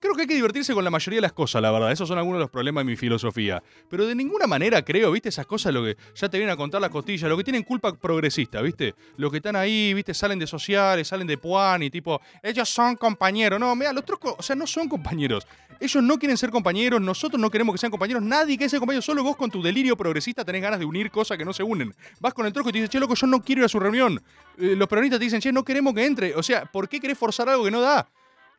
[0.01, 1.91] Creo que hay que divertirse con la mayoría de las cosas, la verdad.
[1.91, 3.61] Esos son algunos de los problemas de mi filosofía.
[3.87, 5.29] Pero de ninguna manera creo, ¿viste?
[5.29, 7.93] Esas cosas, lo que ya te vienen a contar las costillas, lo que tienen culpa
[7.93, 8.95] progresista, ¿viste?
[9.17, 10.15] Los que están ahí, ¿viste?
[10.15, 13.59] Salen de sociales, salen de Puan y tipo, ellos son compañeros.
[13.59, 15.45] No, mira, los troscos, o sea, no son compañeros.
[15.79, 19.03] Ellos no quieren ser compañeros, nosotros no queremos que sean compañeros, nadie quiere ser compañero,
[19.03, 21.93] solo vos con tu delirio progresista tenés ganas de unir cosas que no se unen.
[22.19, 23.79] Vas con el trosco y te dices, che, loco, yo no quiero ir a su
[23.79, 24.19] reunión.
[24.57, 26.35] Eh, los peronistas te dicen, che, no queremos que entre.
[26.35, 28.07] O sea, ¿por qué querés forzar algo que no da?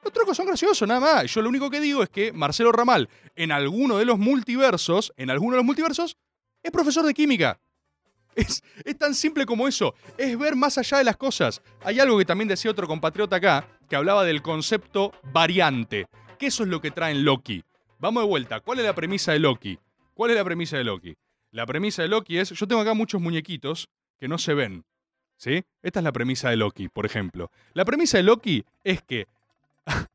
[0.03, 1.33] Los trocos son graciosos, nada más.
[1.33, 5.31] Yo lo único que digo es que Marcelo Ramal, en alguno de los multiversos, en
[5.31, 6.17] alguno de los multiversos,
[6.63, 7.61] es profesor de química.
[8.35, 9.95] Es, es, tan simple como eso.
[10.17, 11.61] Es ver más allá de las cosas.
[11.85, 16.07] Hay algo que también decía otro compatriota acá, que hablaba del concepto variante.
[16.39, 17.63] Que eso es lo que trae en Loki.
[17.99, 18.61] Vamos de vuelta.
[18.61, 19.79] ¿Cuál es la premisa de Loki?
[20.15, 21.15] ¿Cuál es la premisa de Loki?
[21.53, 23.89] La premisa de Loki es, yo tengo acá muchos muñequitos
[24.19, 24.85] que no se ven.
[25.37, 25.63] ¿Sí?
[25.83, 27.51] Esta es la premisa de Loki, por ejemplo.
[27.75, 29.27] La premisa de Loki es que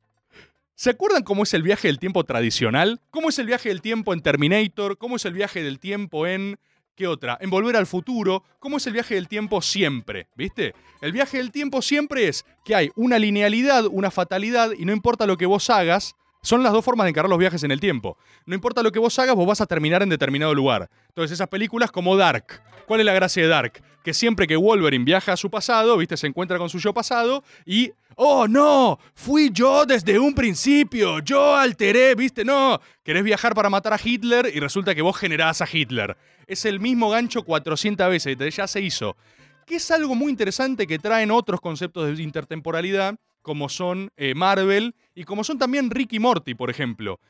[0.76, 3.02] ¿Se acuerdan cómo es el viaje del tiempo tradicional?
[3.10, 4.98] ¿Cómo es el viaje del tiempo en Terminator?
[4.98, 6.60] ¿Cómo es el viaje del tiempo en...
[6.96, 7.38] ¿Qué otra?
[7.42, 8.44] En Volver al Futuro.
[8.60, 10.30] ¿Cómo es el viaje del tiempo siempre?
[10.36, 10.74] ¿Viste?
[11.00, 15.28] El viaje del tiempo siempre es que hay una linealidad, una fatalidad, y no importa
[15.28, 16.16] lo que vos hagas,
[16.48, 18.18] son las dos formas de encarar los viajes en el tiempo.
[18.46, 20.90] No importa lo que vos hagas, vos vas a terminar en determinado lugar.
[21.10, 22.62] Entonces, esas películas como Dark.
[22.86, 23.84] ¿Cuál es la gracia de Dark?
[24.02, 26.16] Que siempre que Wolverine viaja a su pasado, ¿viste?
[26.16, 27.92] Se encuentra con su yo pasado y.
[28.16, 28.98] ¡Oh, no!
[29.14, 31.20] Fui yo desde un principio.
[31.20, 32.46] Yo alteré, ¿viste?
[32.46, 32.80] No.
[33.04, 36.16] Querés viajar para matar a Hitler y resulta que vos generás a Hitler.
[36.48, 38.38] Es el mismo gancho 400 veces.
[38.56, 39.18] Ya se hizo.
[39.66, 44.94] Que es algo muy interesante que traen otros conceptos de intertemporalidad como son eh, Marvel
[45.16, 47.22] y como son también Rick y Morty, por ejemplo.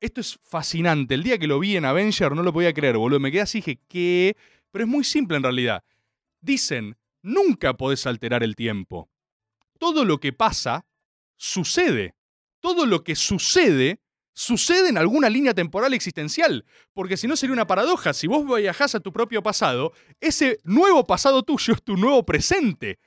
[0.00, 1.12] Esto es fascinante.
[1.12, 3.20] El día que lo vi en Avenger no lo podía creer, boludo.
[3.20, 4.36] Me quedé así y dije, ¿qué?
[4.70, 5.84] Pero es muy simple en realidad.
[6.40, 9.10] Dicen, nunca podés alterar el tiempo.
[9.78, 10.86] Todo lo que pasa,
[11.36, 12.14] sucede.
[12.60, 14.00] Todo lo que sucede,
[14.32, 16.64] sucede en alguna línea temporal existencial.
[16.94, 18.14] Porque si no sería una paradoja.
[18.14, 19.92] Si vos viajás a tu propio pasado,
[20.22, 22.98] ese nuevo pasado tuyo es tu nuevo presente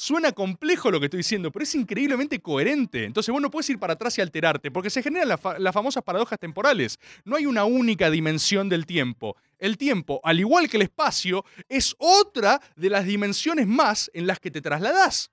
[0.00, 3.04] Suena complejo lo que estoy diciendo, pero es increíblemente coherente.
[3.04, 6.38] Entonces vos no puedes ir para atrás y alterarte, porque se generan las famosas paradojas
[6.38, 6.98] temporales.
[7.26, 9.36] No hay una única dimensión del tiempo.
[9.58, 14.40] El tiempo, al igual que el espacio, es otra de las dimensiones más en las
[14.40, 15.32] que te trasladás.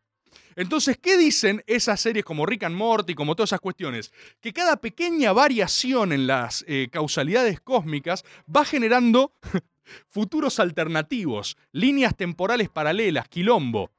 [0.58, 4.12] Entonces, ¿qué dicen esas series como Rick and Morty, como todas esas cuestiones?
[4.41, 9.32] Que cada pequeña variación en las eh, causalidades cósmicas va generando
[10.10, 13.91] futuros alternativos, líneas temporales paralelas, quilombo.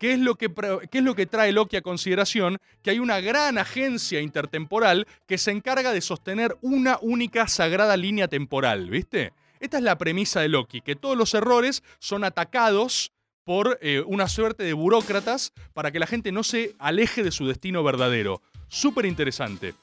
[0.00, 0.50] ¿Qué es, lo que,
[0.90, 2.56] qué es lo que trae Loki a consideración?
[2.82, 8.26] Que hay una gran agencia intertemporal que se encarga de sostener una única sagrada línea
[8.26, 9.34] temporal, ¿viste?
[9.60, 13.12] Esta es la premisa de Loki, que todos los errores son atacados
[13.44, 17.46] por eh, una suerte de burócratas para que la gente no se aleje de su
[17.46, 18.40] destino verdadero.
[18.68, 19.74] Súper interesante.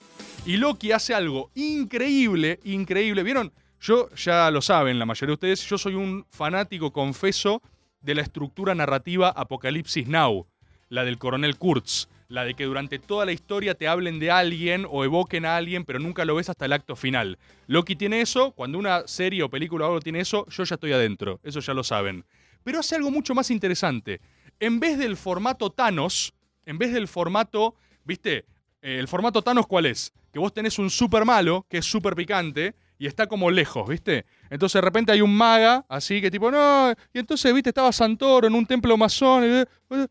[0.47, 3.21] Y Loki hace algo increíble, increíble.
[3.21, 3.53] ¿Vieron?
[3.79, 7.61] Yo, ya lo saben la mayoría de ustedes, yo soy un fanático, confeso,
[8.07, 10.47] de la estructura narrativa Apocalipsis Now,
[10.87, 14.87] la del coronel Kurtz, la de que durante toda la historia te hablen de alguien
[14.89, 17.37] o evoquen a alguien, pero nunca lo ves hasta el acto final.
[17.67, 20.93] Loki tiene eso, cuando una serie o película o algo tiene eso, yo ya estoy
[20.93, 22.23] adentro, eso ya lo saben.
[22.63, 24.21] Pero hace algo mucho más interesante.
[24.57, 26.33] En vez del formato Thanos,
[26.65, 28.45] en vez del formato, viste,
[28.81, 30.13] Eh, el formato Thanos cuál es?
[30.31, 34.25] Que vos tenés un super malo, que es súper picante, y está como lejos, ¿viste?
[34.49, 38.47] Entonces de repente hay un maga, así que tipo, no, y entonces, viste, estaba Santoro
[38.47, 39.43] en un templo masón.
[39.43, 39.65] Y, y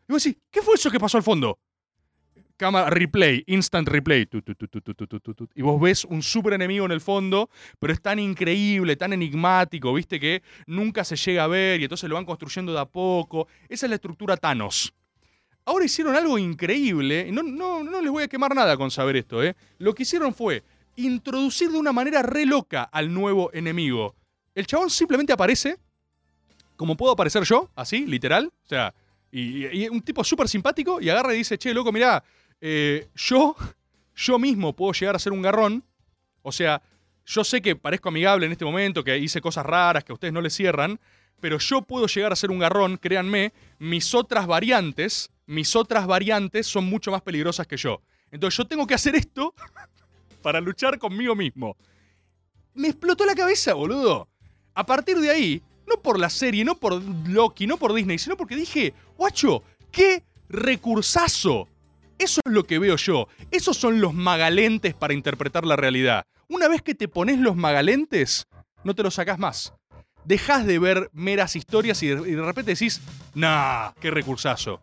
[0.07, 1.59] vos decís, ¿qué fue eso que pasó al fondo?
[2.57, 4.27] cámara, replay, instant replay.
[5.55, 9.93] Y vos ves un super enemigo en el fondo, pero es tan increíble, tan enigmático,
[9.93, 13.47] viste, que nunca se llega a ver y entonces lo van construyendo de a poco.
[13.69, 14.93] Esa es la estructura Thanos.
[15.63, 19.43] Ahora hicieron algo increíble, no, no, no les voy a quemar nada con saber esto,
[19.43, 19.55] ¿eh?
[19.79, 20.63] Lo que hicieron fue
[20.95, 24.15] introducir de una manera re loca al nuevo enemigo.
[24.57, 25.77] El chabón simplemente aparece,
[26.75, 28.51] como puedo aparecer yo, así, literal.
[28.63, 28.91] O sea,
[29.31, 32.23] y, un tipo súper simpático y agarra y dice, che, loco, mirá,
[32.59, 33.55] eh, yo,
[34.15, 35.83] yo mismo puedo llegar a ser un garrón.
[36.41, 36.81] O sea,
[37.23, 40.33] yo sé que parezco amigable en este momento, que hice cosas raras, que a ustedes
[40.33, 40.99] no les cierran,
[41.39, 46.65] pero yo puedo llegar a ser un garrón, créanme, mis otras variantes, mis otras variantes
[46.65, 48.01] son mucho más peligrosas que yo.
[48.31, 49.53] Entonces yo tengo que hacer esto
[50.41, 51.77] para luchar conmigo mismo.
[52.73, 54.27] Me explotó la cabeza, boludo.
[54.77, 58.37] A partir de ahí, no por la serie, no por Loki, no por Disney, sino
[58.37, 61.67] porque dije, guacho, qué recursazo.
[62.19, 63.27] Eso es lo que veo yo.
[63.49, 66.27] Esos son los magalentes para interpretar la realidad.
[66.47, 68.45] Una vez que te pones los magalentes,
[68.83, 69.73] no te los sacás más.
[70.25, 73.01] Dejás de ver meras historias y de repente decís,
[73.33, 74.79] nah, qué recursazo.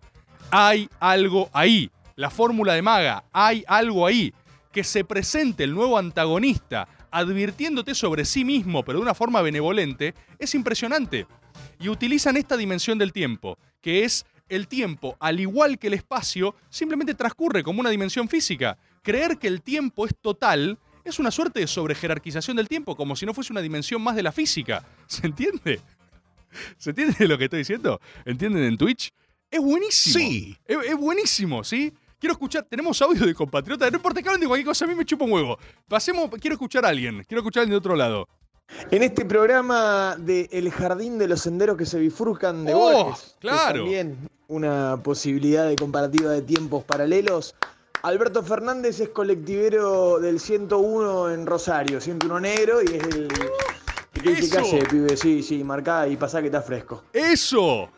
[0.51, 1.89] Hay algo ahí.
[2.17, 4.35] La fórmula de maga, hay algo ahí.
[4.73, 10.15] Que se presente el nuevo antagonista advirtiéndote sobre sí mismo, pero de una forma benevolente,
[10.39, 11.27] es impresionante.
[11.79, 16.57] Y utilizan esta dimensión del tiempo, que es el tiempo, al igual que el espacio,
[16.69, 18.77] simplemente transcurre como una dimensión física.
[19.03, 23.27] Creer que el tiempo es total es una suerte de sobrejerarquización del tiempo, como si
[23.27, 24.85] no fuese una dimensión más de la física.
[25.07, 25.81] ¿Se entiende?
[26.79, 28.01] ¿Se entiende lo que estoy diciendo?
[28.25, 29.13] ¿Entienden en Twitch?
[29.51, 30.19] Es buenísimo.
[30.19, 30.57] Sí.
[30.67, 31.93] Es, es buenísimo, ¿sí?
[32.25, 34.95] Quiero escuchar, tenemos audio de compatriotas, no importa que hablen de cualquier cosa, a mí
[34.95, 35.59] me chupa un huevo.
[35.87, 38.27] Pasemos, quiero escuchar a alguien, quiero escuchar a alguien de otro lado.
[38.91, 43.37] En este programa de El Jardín de los Senderos que se bifurcan de Oh, Borges,
[43.41, 43.81] claro.
[43.81, 44.17] también
[44.49, 47.55] una posibilidad de comparativa de tiempos paralelos.
[48.03, 53.29] Alberto Fernández es colectivero del 101 en Rosario, 101 negro y es el,
[54.15, 57.05] el que hace, pibe, sí, sí, marcá y pasá que está fresco.
[57.13, 57.91] ¡Eso!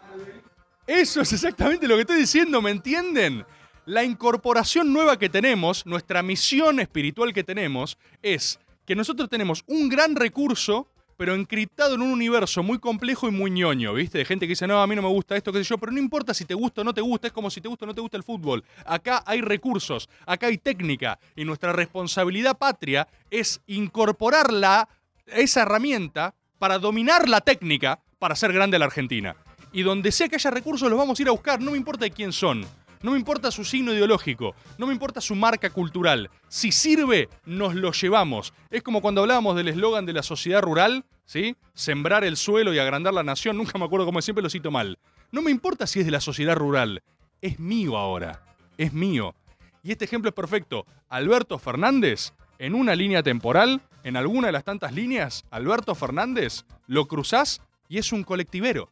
[0.85, 3.45] Eso es exactamente lo que estoy diciendo, ¿me entienden?
[3.87, 9.89] La incorporación nueva que tenemos, nuestra misión espiritual que tenemos, es que nosotros tenemos un
[9.89, 14.19] gran recurso, pero encriptado en un universo muy complejo y muy ñoño, ¿viste?
[14.19, 15.93] De gente que dice, no, a mí no me gusta esto, qué sé yo, pero
[15.93, 17.87] no importa si te gusta o no te gusta, es como si te gusta o
[17.87, 18.65] no te gusta el fútbol.
[18.85, 24.89] Acá hay recursos, acá hay técnica, y nuestra responsabilidad patria es incorporar la-
[25.27, 29.37] esa herramienta para dominar la técnica para hacer grande la Argentina.
[29.73, 32.05] Y donde sea que haya recursos los vamos a ir a buscar, no me importa
[32.05, 32.67] de quién son.
[33.03, 36.31] No me importa su signo ideológico, no me importa su marca cultural.
[36.49, 38.53] Si sirve, nos lo llevamos.
[38.71, 41.57] Es como cuando hablábamos del eslogan de la sociedad rural, ¿sí?
[41.75, 44.99] Sembrar el suelo y agrandar la nación, nunca me acuerdo cómo siempre lo cito mal.
[45.33, 47.03] No me importa si es de la sociedad rural,
[47.41, 48.43] es mío ahora,
[48.79, 49.35] es mío.
[49.83, 50.87] Y este ejemplo es perfecto.
[51.09, 57.07] Alberto Fernández, en una línea temporal, en alguna de las tantas líneas, Alberto Fernández, lo
[57.07, 58.91] cruzás y es un colectivero.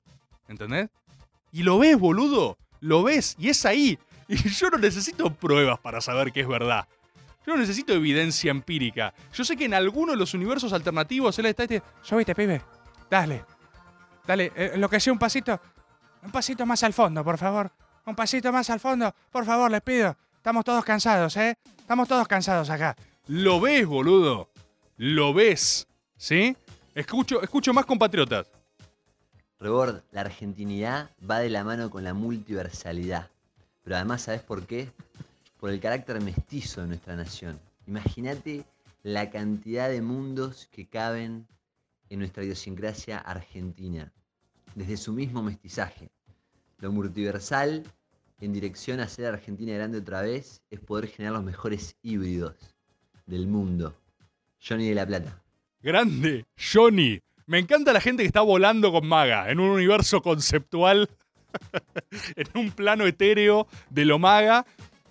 [0.48, 0.90] ¿Entendés?
[1.52, 2.58] Y lo ves, boludo.
[2.84, 3.98] Lo ves y es ahí.
[4.26, 6.88] Y yo no necesito pruebas para saber que es verdad.
[7.46, 9.12] Yo no necesito evidencia empírica.
[9.34, 11.82] Yo sé que en alguno de los universos alternativos él está este.
[12.02, 12.62] Yo viste, pibe.
[13.10, 13.44] Dale.
[14.26, 15.60] Dale, eh, lo que sea un pasito.
[16.22, 17.70] Un pasito más al fondo, por favor.
[18.06, 20.16] un pasito más al fondo, por favor, les pido.
[20.36, 21.58] Estamos todos cansados, ¿eh?
[21.78, 22.96] Estamos todos cansados acá.
[23.26, 24.50] ¿Lo ves, boludo?
[24.96, 25.86] ¿Lo ves?
[26.16, 26.56] ¿Sí?
[26.94, 28.46] Escucho, escucho más compatriotas.
[29.64, 33.30] Rebord, la argentinidad va de la mano con la multiversalidad.
[33.82, 34.92] Pero además, ¿sabes por qué?
[35.58, 37.58] Por el carácter mestizo de nuestra nación.
[37.86, 38.66] Imagínate
[39.02, 41.46] la cantidad de mundos que caben
[42.10, 44.12] en nuestra idiosincrasia argentina,
[44.74, 46.10] desde su mismo mestizaje.
[46.80, 47.84] Lo multiversal,
[48.42, 52.54] en dirección a ser Argentina grande otra vez, es poder generar los mejores híbridos
[53.24, 53.96] del mundo.
[54.60, 55.42] Johnny de la Plata.
[55.80, 57.18] Grande, Johnny.
[57.46, 61.10] Me encanta la gente que está volando con maga en un universo conceptual,
[62.36, 64.64] en un plano etéreo de lo maga.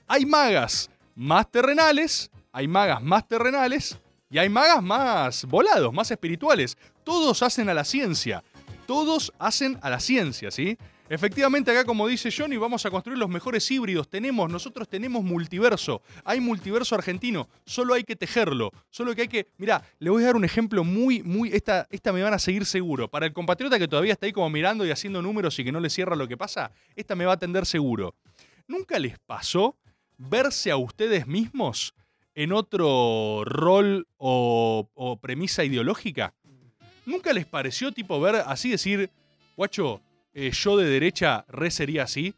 [0.08, 6.78] Hay magas más terrenales, hay magas más terrenales y hay magas más volados, más espirituales.
[7.04, 8.44] Todos hacen a la ciencia.
[8.88, 10.78] Todos hacen a la ciencia, ¿sí?
[11.14, 14.10] Efectivamente, acá como dice Johnny, vamos a construir los mejores híbridos.
[14.10, 16.02] Tenemos, nosotros tenemos multiverso.
[16.24, 17.48] Hay multiverso argentino.
[17.68, 18.72] Solo hay que tejerlo.
[18.90, 19.48] Solo que hay que.
[19.60, 21.50] Mirá, le voy a dar un ejemplo muy, muy.
[21.50, 23.08] Esta, esta me van a seguir seguro.
[23.08, 25.80] Para el compatriota que todavía está ahí como mirando y haciendo números y que no
[25.80, 28.16] le cierra lo que pasa, esta me va a atender seguro.
[28.68, 29.78] ¿Nunca les pasó
[30.18, 31.94] verse a ustedes mismos
[32.34, 36.34] en otro rol o, o premisa ideológica?
[37.06, 39.12] ¿Nunca les pareció tipo ver así decir,
[39.56, 40.02] guacho,
[40.34, 42.34] eh, yo de derecha re sería así?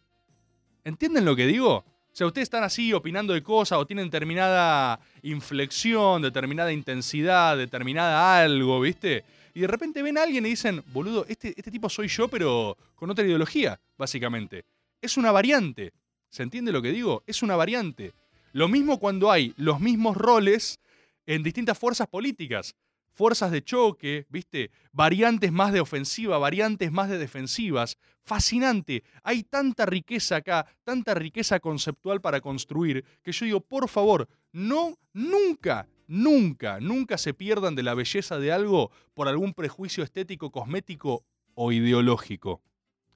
[0.83, 1.77] ¿Entienden lo que digo?
[1.77, 8.39] O sea, ustedes están así opinando de cosas o tienen determinada inflexión, determinada intensidad, determinada
[8.41, 9.25] algo, ¿viste?
[9.53, 12.77] Y de repente ven a alguien y dicen, boludo, este, este tipo soy yo, pero
[12.95, 14.65] con otra ideología, básicamente.
[15.01, 15.91] Es una variante.
[16.29, 17.23] ¿Se entiende lo que digo?
[17.27, 18.13] Es una variante.
[18.53, 20.79] Lo mismo cuando hay los mismos roles
[21.25, 22.75] en distintas fuerzas políticas
[23.15, 24.69] fuerzas de choque, ¿viste?
[24.91, 27.97] Variantes más de ofensiva, variantes más de defensivas.
[28.23, 29.03] Fascinante.
[29.23, 34.97] Hay tanta riqueza acá, tanta riqueza conceptual para construir, que yo digo, por favor, no,
[35.13, 41.23] nunca, nunca, nunca se pierdan de la belleza de algo por algún prejuicio estético, cosmético
[41.55, 42.61] o ideológico.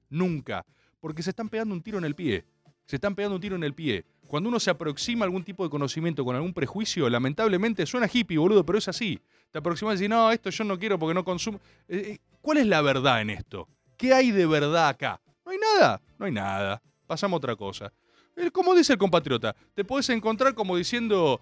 [0.08, 0.64] Nunca.
[1.00, 2.44] Porque se están pegando un tiro en el pie.
[2.86, 4.04] Se están pegando un tiro en el pie.
[4.30, 8.38] Cuando uno se aproxima a algún tipo de conocimiento con algún prejuicio, lamentablemente suena hippie,
[8.38, 9.18] boludo, pero es así.
[9.50, 11.58] Te aproximas y dices, no, esto yo no quiero porque no consumo.
[11.88, 13.66] Eh, eh, ¿Cuál es la verdad en esto?
[13.96, 15.20] ¿Qué hay de verdad acá?
[15.44, 16.80] No hay nada, no hay nada.
[17.08, 17.92] Pasamos a otra cosa.
[18.36, 21.40] Eh, Como dice el compatriota, te puedes encontrar como diciendo,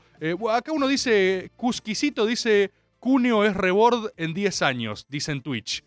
[0.51, 5.85] acá uno dice, Cusquisito dice, Cuneo es rebord en 10 años, dice en Twitch.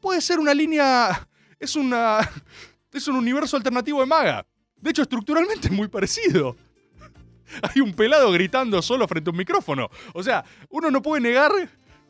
[0.00, 2.20] Puede ser una línea, es una,
[2.92, 4.46] es un universo alternativo de maga.
[4.80, 6.56] De hecho, estructuralmente es muy parecido.
[7.62, 9.88] Hay un pelado gritando solo frente a un micrófono.
[10.12, 11.50] O sea, uno no puede negar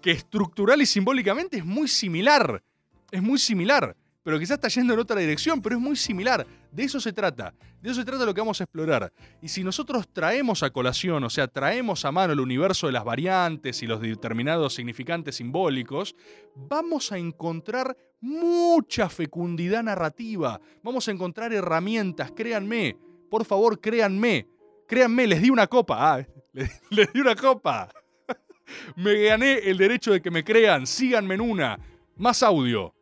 [0.00, 2.62] que estructural y simbólicamente es muy similar.
[3.10, 3.96] Es muy similar.
[4.22, 6.46] Pero quizás está yendo en otra dirección, pero es muy similar.
[6.70, 7.54] De eso se trata.
[7.80, 9.12] De eso se trata lo que vamos a explorar.
[9.40, 13.04] Y si nosotros traemos a colación, o sea, traemos a mano el universo de las
[13.04, 16.14] variantes y los determinados significantes simbólicos,
[16.54, 20.60] vamos a encontrar mucha fecundidad narrativa.
[20.82, 22.96] Vamos a encontrar herramientas, créanme.
[23.30, 24.46] Por favor, créanme.
[24.86, 26.14] Créanme, les di una copa.
[26.14, 27.88] Ah, les, les di una copa.
[28.96, 30.86] Me gané el derecho de que me crean.
[30.86, 31.78] Síganme en una.
[32.16, 32.94] Más audio.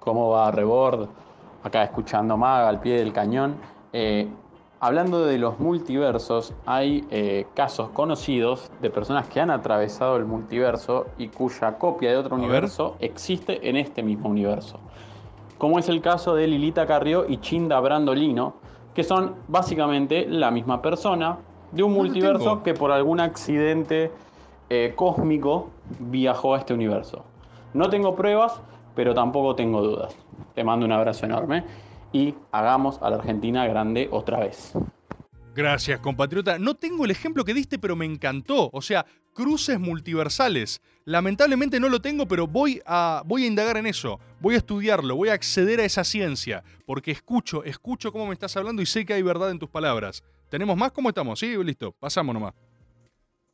[0.00, 1.25] ¿Cómo va Rebord?
[1.66, 3.56] Acá escuchando Maga al pie del cañón.
[3.92, 4.28] Eh,
[4.78, 11.08] hablando de los multiversos, hay eh, casos conocidos de personas que han atravesado el multiverso
[11.18, 12.44] y cuya copia de otro ver.
[12.44, 14.78] universo existe en este mismo universo.
[15.58, 18.54] Como es el caso de Lilita Carrió y Chinda Brandolino,
[18.94, 21.38] que son básicamente la misma persona
[21.72, 24.12] de un lo multiverso que por algún accidente
[24.70, 27.24] eh, cósmico viajó a este universo.
[27.74, 28.60] No tengo pruebas,
[28.96, 30.16] pero tampoco tengo dudas.
[30.54, 31.62] Te mando un abrazo enorme
[32.12, 34.72] y hagamos a la Argentina grande otra vez.
[35.54, 36.58] Gracias, compatriota.
[36.58, 38.68] No tengo el ejemplo que diste, pero me encantó.
[38.72, 40.82] O sea, cruces multiversales.
[41.04, 44.18] Lamentablemente no lo tengo, pero voy a, voy a indagar en eso.
[44.40, 46.62] Voy a estudiarlo, voy a acceder a esa ciencia.
[46.84, 50.22] Porque escucho, escucho cómo me estás hablando y sé que hay verdad en tus palabras.
[50.50, 50.92] ¿Tenemos más?
[50.92, 51.38] ¿Cómo estamos?
[51.38, 51.92] Sí, listo.
[51.92, 52.52] Pasamos nomás.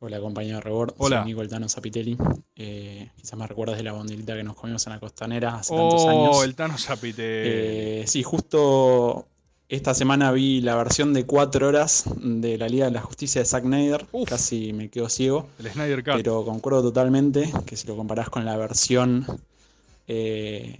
[0.05, 1.19] Hola compañero Rebord, Hola.
[1.21, 2.17] soy Nico El Tano Zapitelli.
[2.57, 6.01] Eh, quizás me recuerdas de la bondelita que nos comimos en la costanera hace tantos
[6.03, 6.43] Oh, años.
[6.43, 7.21] el Tano Zapite.
[8.01, 9.25] Eh, sí, justo
[9.69, 13.45] esta semana vi la versión de 4 horas de la Liga de la Justicia de
[13.45, 14.05] Zack Snyder.
[14.27, 15.47] Casi me quedo ciego.
[15.57, 16.15] El Snyder Cut.
[16.15, 19.25] Pero concuerdo totalmente que si lo comparás con la versión
[20.07, 20.77] eh,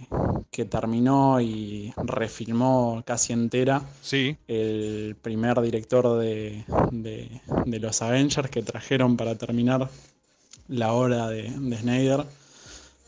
[0.50, 4.36] que terminó y refilmó casi entera, sí.
[4.46, 9.88] el primer director de, de- de los Avengers que trajeron para terminar
[10.68, 12.24] la obra de, de Snyder,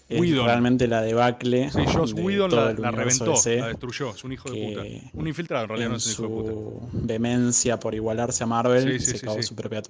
[0.09, 1.71] realmente la debacle.
[1.71, 4.11] Sí, Joss de Whedon todo la, la reventó, DC, la destruyó.
[4.11, 5.19] Es un hijo de puta.
[5.21, 6.53] Un infiltrado, en realidad no es un hijo de puta.
[6.53, 9.43] su vehemencia por igualarse a Marvel, Sí, sí, se sí, cavó sí.
[9.43, 9.83] su propia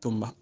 [0.00, 0.34] tumba.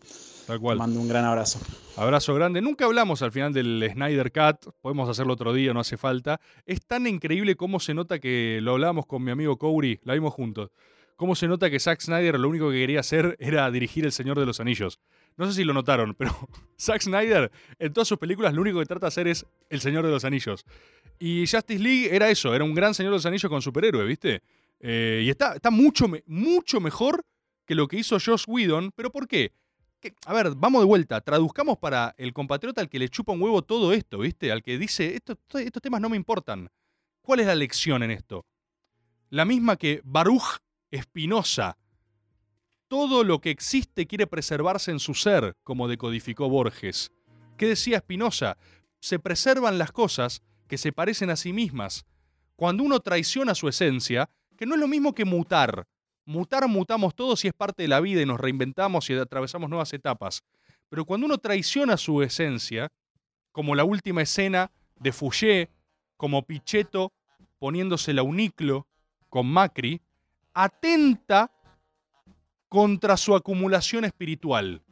[0.47, 0.79] Tal cual.
[0.79, 1.61] Mando un gran abrazo.
[1.97, 2.61] Abrazo grande.
[2.61, 4.75] Nunca hablamos al final del Snyder Cut.
[4.81, 6.41] Podemos hacerlo otro día, no hace falta.
[6.67, 10.35] Es tan increíble cómo se nota que lo hablábamos con mi amigo Corey, la vimos
[10.35, 10.71] juntos.
[11.17, 14.39] Cómo se nota que Zack Snyder lo único que quería hacer era dirigir El Señor
[14.41, 14.99] de los Anillos.
[15.37, 16.33] No sé si lo notaron, pero
[16.79, 20.05] Zack Snyder en todas sus películas lo único que trata de hacer es El Señor
[20.05, 20.65] de los Anillos.
[21.19, 24.43] Y Justice League era eso, era un gran Señor de los Anillos con superhéroe, ¿viste?
[24.81, 27.25] Eh, y está, está mucho, mucho mejor
[27.65, 28.91] que lo que hizo Joss Whedon.
[28.97, 29.53] ¿Pero por qué?
[30.27, 31.21] A ver, vamos de vuelta.
[31.21, 34.51] Traduzcamos para el compatriota al que le chupa un huevo todo esto, ¿viste?
[34.51, 36.69] Al que dice, "Esto- esto- estos temas no me importan.
[37.21, 38.45] ¿Cuál es la lección en esto?
[39.31, 40.59] La misma que Baruch
[40.91, 41.79] Espinosa.
[42.89, 47.11] Todo lo que existe quiere preservarse en su ser, como decodificó Borges.
[47.57, 48.59] ¿Qué decía Espinosa?
[49.01, 52.05] Se preservan las cosas que se parecen a sí mismas.
[52.57, 55.87] Cuando uno traiciona su esencia, que no es lo mismo que mutar.
[56.25, 59.93] Mutar mutamos todos y es parte de la vida y nos reinventamos y atravesamos nuevas
[59.93, 60.43] etapas.
[60.89, 62.91] Pero cuando uno traiciona su esencia,
[63.51, 65.71] como la última escena de Fouché,
[66.17, 67.13] como Pichetto
[67.59, 68.87] poniéndose la uniclo
[69.29, 70.01] con Macri,
[70.55, 71.51] atenta
[72.69, 74.83] contra su acumulación espiritual.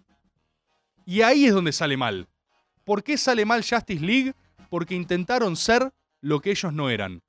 [1.05, 2.29] Y ahí es donde sale mal.
[2.85, 4.35] ¿Por qué sale mal Justice League?
[4.69, 7.23] Porque intentaron ser lo que ellos no eran.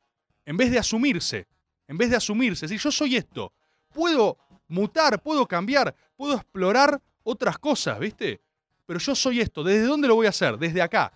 [0.45, 1.47] En vez de asumirse,
[1.87, 3.53] en vez de asumirse, decir, yo soy esto,
[3.91, 4.37] puedo
[4.67, 8.41] mutar, puedo cambiar, puedo explorar otras cosas, ¿viste?
[8.85, 10.57] Pero yo soy esto, ¿desde dónde lo voy a hacer?
[10.57, 11.13] Desde acá.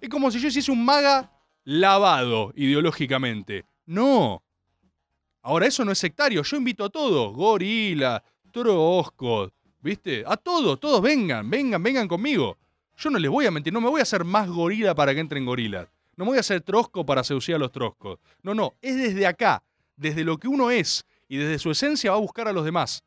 [0.00, 1.32] Es como si yo hiciese un maga
[1.64, 3.64] lavado ideológicamente.
[3.86, 4.42] No.
[5.42, 6.42] Ahora, eso no es sectario.
[6.42, 7.32] Yo invito a todos.
[7.32, 10.24] Gorila, Trosco, ¿viste?
[10.26, 12.56] A todos, todos vengan, vengan, vengan conmigo.
[12.96, 15.20] Yo no les voy a mentir, no me voy a hacer más gorila para que
[15.20, 15.86] entren gorilas.
[16.16, 18.18] No me voy a hacer trosco para seducir a los troscos.
[18.42, 19.62] No, no, es desde acá,
[19.96, 23.02] desde lo que uno es y desde su esencia va a buscar a los demás.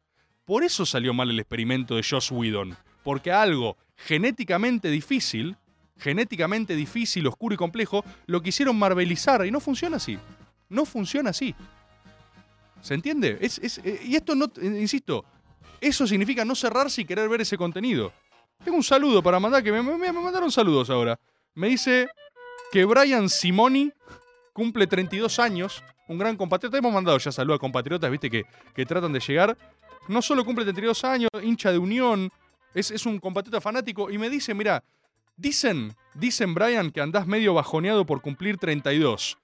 [0.46, 2.76] Por eso salió mal el experimento de Joss Whedon.
[3.04, 5.56] Porque algo genéticamente difícil,
[5.98, 10.18] genéticamente difícil, oscuro y complejo, lo quisieron marvelizar y no funciona así.
[10.70, 11.56] No funciona así.
[12.82, 13.38] ¿Se entiende?
[13.42, 15.26] Es, es- eh, y esto no, eh, insisto,
[15.82, 18.14] eso significa no cerrarse y querer ver ese contenido.
[18.64, 21.20] Tengo un saludo para mandar, que me, me- me mandaron saludos ahora.
[21.56, 22.08] Me dice
[22.72, 23.92] que Brian Simoni
[24.54, 26.78] cumple 32 años, un gran compatriota.
[26.78, 28.46] Hemos mandado ya saludos a compatriotas, viste, que,
[28.76, 29.58] que tratan de llegar.
[30.08, 32.32] No solo cumple 32 años, hincha de Unión,
[32.74, 34.84] es, es un compatriota fanático y me dice, mira,
[35.38, 39.38] dicen, dicen Brian que andás medio bajoneado por cumplir 32.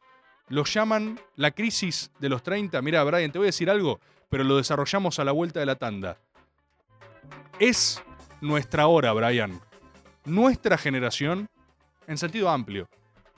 [0.49, 2.81] Lo llaman la crisis de los 30.
[2.81, 3.99] Mira, Brian, te voy a decir algo,
[4.29, 6.17] pero lo desarrollamos a la vuelta de la tanda.
[7.59, 8.03] Es
[8.41, 9.59] nuestra hora, Brian.
[10.25, 11.47] Nuestra generación,
[12.07, 12.89] en sentido amplio.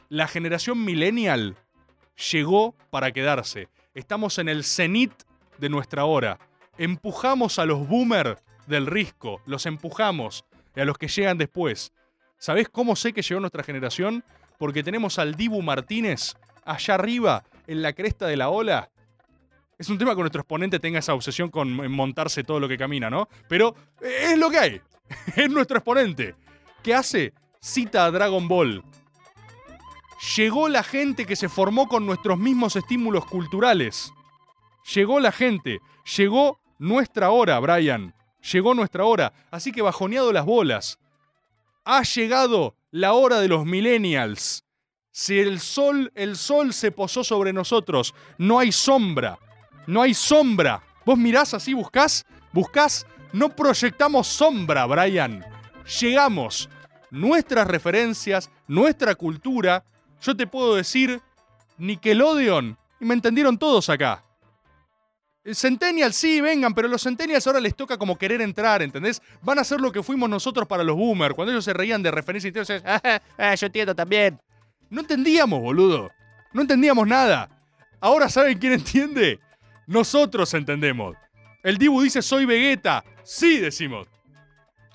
[0.09, 1.57] La generación millennial
[2.31, 3.69] llegó para quedarse.
[3.93, 5.13] Estamos en el cenit
[5.57, 6.39] de nuestra hora.
[6.77, 8.37] Empujamos a los boomer
[8.67, 10.45] del risco, los empujamos
[10.75, 11.93] y a los que llegan después.
[12.37, 14.23] ¿Sabés cómo sé que llegó nuestra generación?
[14.59, 18.89] Porque tenemos al Dibu Martínez allá arriba, en la cresta de la ola.
[19.77, 23.09] Es un tema que nuestro exponente tenga esa obsesión con montarse todo lo que camina,
[23.09, 23.29] ¿no?
[23.47, 24.81] Pero eh, es lo que hay.
[25.35, 26.35] Es nuestro exponente.
[26.83, 27.33] ¿Qué hace?
[27.61, 28.83] Cita a Dragon Ball.
[30.35, 34.11] Llegó la gente que se formó con nuestros mismos estímulos culturales.
[34.93, 35.79] Llegó la gente.
[36.17, 38.15] Llegó nuestra hora, Brian.
[38.51, 39.33] Llegó nuestra hora.
[39.51, 40.99] Así que bajoneado las bolas.
[41.85, 44.63] Ha llegado la hora de los millennials.
[45.11, 49.39] Si el sol, el sol se posó sobre nosotros, no hay sombra.
[49.87, 50.83] No hay sombra.
[51.05, 55.43] Vos mirás así, buscás, buscás, no proyectamos sombra, Brian.
[56.01, 56.69] Llegamos.
[57.09, 59.83] Nuestras referencias, nuestra cultura.
[60.21, 61.21] Yo te puedo decir
[61.77, 62.77] Nickelodeon.
[62.99, 64.23] Y me entendieron todos acá.
[65.43, 69.21] El Centennial, sí, vengan, pero los Centennials ahora les toca como querer entrar, ¿entendés?
[69.41, 72.11] Van a hacer lo que fuimos nosotros para los Boomers, cuando ellos se reían de
[72.11, 72.81] referencias y entonces,
[73.37, 74.39] "Ah, yo entiendo también.
[74.89, 76.11] No entendíamos, boludo.
[76.51, 77.49] No entendíamos nada.
[78.01, 79.39] Ahora, ¿saben quién entiende?
[79.85, 81.15] Nosotros entendemos.
[81.63, 83.03] El Dibu dice, soy Vegeta.
[83.23, 84.07] Sí, decimos.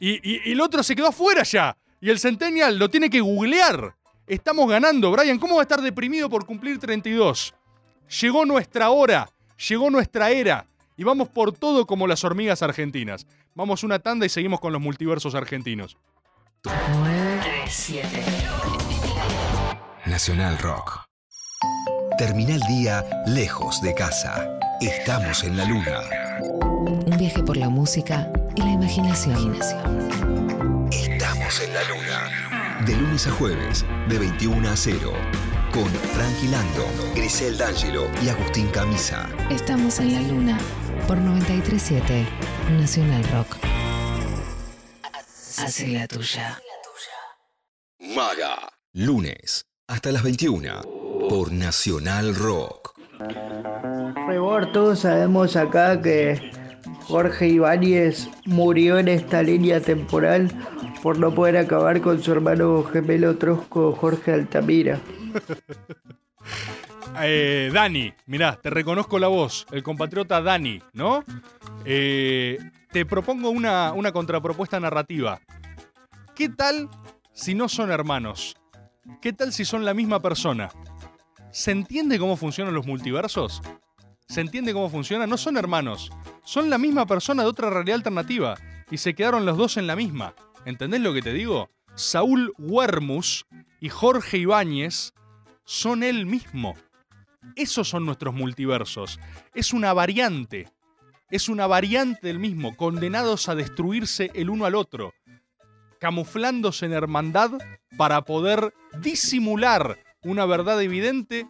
[0.01, 1.77] Y- y el otro se quedó afuera ya.
[2.01, 3.95] Y el Centennial lo tiene que googlear.
[4.27, 5.39] Estamos ganando, Brian.
[5.39, 7.55] ¿Cómo va a estar deprimido por cumplir 32?
[8.21, 9.29] Llegó nuestra hora.
[9.69, 10.67] Llegó nuestra era.
[10.97, 13.27] Y vamos por todo como las hormigas argentinas.
[13.55, 15.97] Vamos una tanda y seguimos con los multiversos argentinos.
[17.67, 18.09] 7.
[20.07, 21.01] Nacional Rock.
[22.19, 24.59] Termina el día lejos de casa.
[24.81, 26.01] Estamos en la luna.
[26.41, 29.57] Un viaje por la música y la imaginación.
[30.91, 32.52] Estamos en la luna.
[32.87, 35.13] De lunes a jueves, de 21 a 0.
[35.73, 39.29] Con Frankie Lando, Grisel D'Angelo y Agustín Camisa.
[39.51, 40.59] Estamos en la luna
[41.07, 42.27] por 937
[42.73, 43.57] Nacional Rock.
[45.59, 46.61] Hace la tuya.
[48.01, 48.69] Maga.
[48.93, 50.83] Lunes, hasta las 21.
[51.29, 52.95] Por Nacional Rock.
[54.27, 56.51] Rebor, todos sabemos acá que
[57.03, 60.51] Jorge Ibáñez murió en esta línea temporal
[61.03, 65.01] por no poder acabar con su hermano gemelo trosco Jorge Altamira.
[67.21, 71.23] Eh, Dani, mirá, te reconozco la voz, el compatriota Dani, ¿no?
[71.85, 72.59] Eh,
[72.91, 75.39] te propongo una, una contrapropuesta narrativa.
[76.35, 76.89] ¿Qué tal
[77.35, 78.57] si no son hermanos?
[79.21, 80.71] ¿Qué tal si son la misma persona?
[81.51, 83.61] ¿Se entiende cómo funcionan los multiversos?
[84.27, 85.27] ¿Se entiende cómo funciona?
[85.27, 86.11] No son hermanos,
[86.45, 88.55] son la misma persona de otra realidad alternativa
[88.91, 90.35] y se quedaron los dos en la misma.
[90.65, 91.71] ¿Entendés lo que te digo?
[91.95, 93.47] Saúl Huermus
[93.81, 95.13] y Jorge Ibáñez
[95.65, 96.75] son él mismo.
[97.57, 99.19] Esos son nuestros multiversos.
[99.55, 100.71] Es una variante.
[101.31, 105.15] Es una variante del mismo, condenados a destruirse el uno al otro,
[105.99, 107.53] camuflándose en hermandad
[107.97, 111.49] para poder disimular una verdad evidente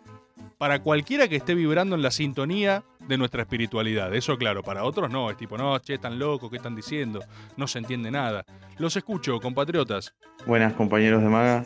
[0.57, 4.15] para cualquiera que esté vibrando en la sintonía de nuestra espiritualidad.
[4.15, 7.21] Eso claro, para otros no, es tipo, no, che, están locos, ¿qué están diciendo?
[7.57, 8.45] No se entiende nada.
[8.79, 10.15] Los escucho, compatriotas.
[10.47, 11.65] Buenas compañeros de Maga.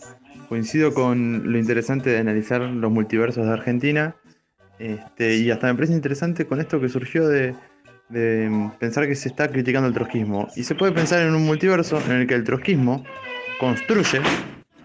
[0.49, 4.17] Coincido con lo interesante de analizar los multiversos de Argentina.
[4.79, 7.55] Este, y hasta me parece interesante con esto que surgió de,
[8.09, 10.49] de pensar que se está criticando el trotskismo.
[10.57, 13.05] Y se puede pensar en un multiverso en el que el trotskismo
[13.59, 14.21] construye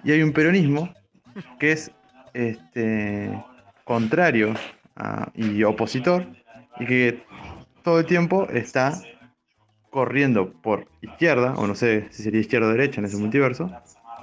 [0.03, 0.93] y hay un peronismo
[1.59, 1.91] que es
[2.33, 3.31] este,
[3.83, 4.53] contrario
[5.01, 6.27] a- y opositor
[6.79, 7.23] y que
[7.83, 9.01] todo el tiempo está
[9.89, 13.69] corriendo por izquierda, o no sé si sería izquierda o derecha en ese multiverso,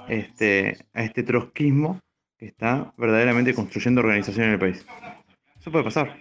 [0.07, 1.99] este, a este trotskismo
[2.37, 4.85] que está verdaderamente construyendo organización en el país.
[5.59, 6.17] Eso puede pasar.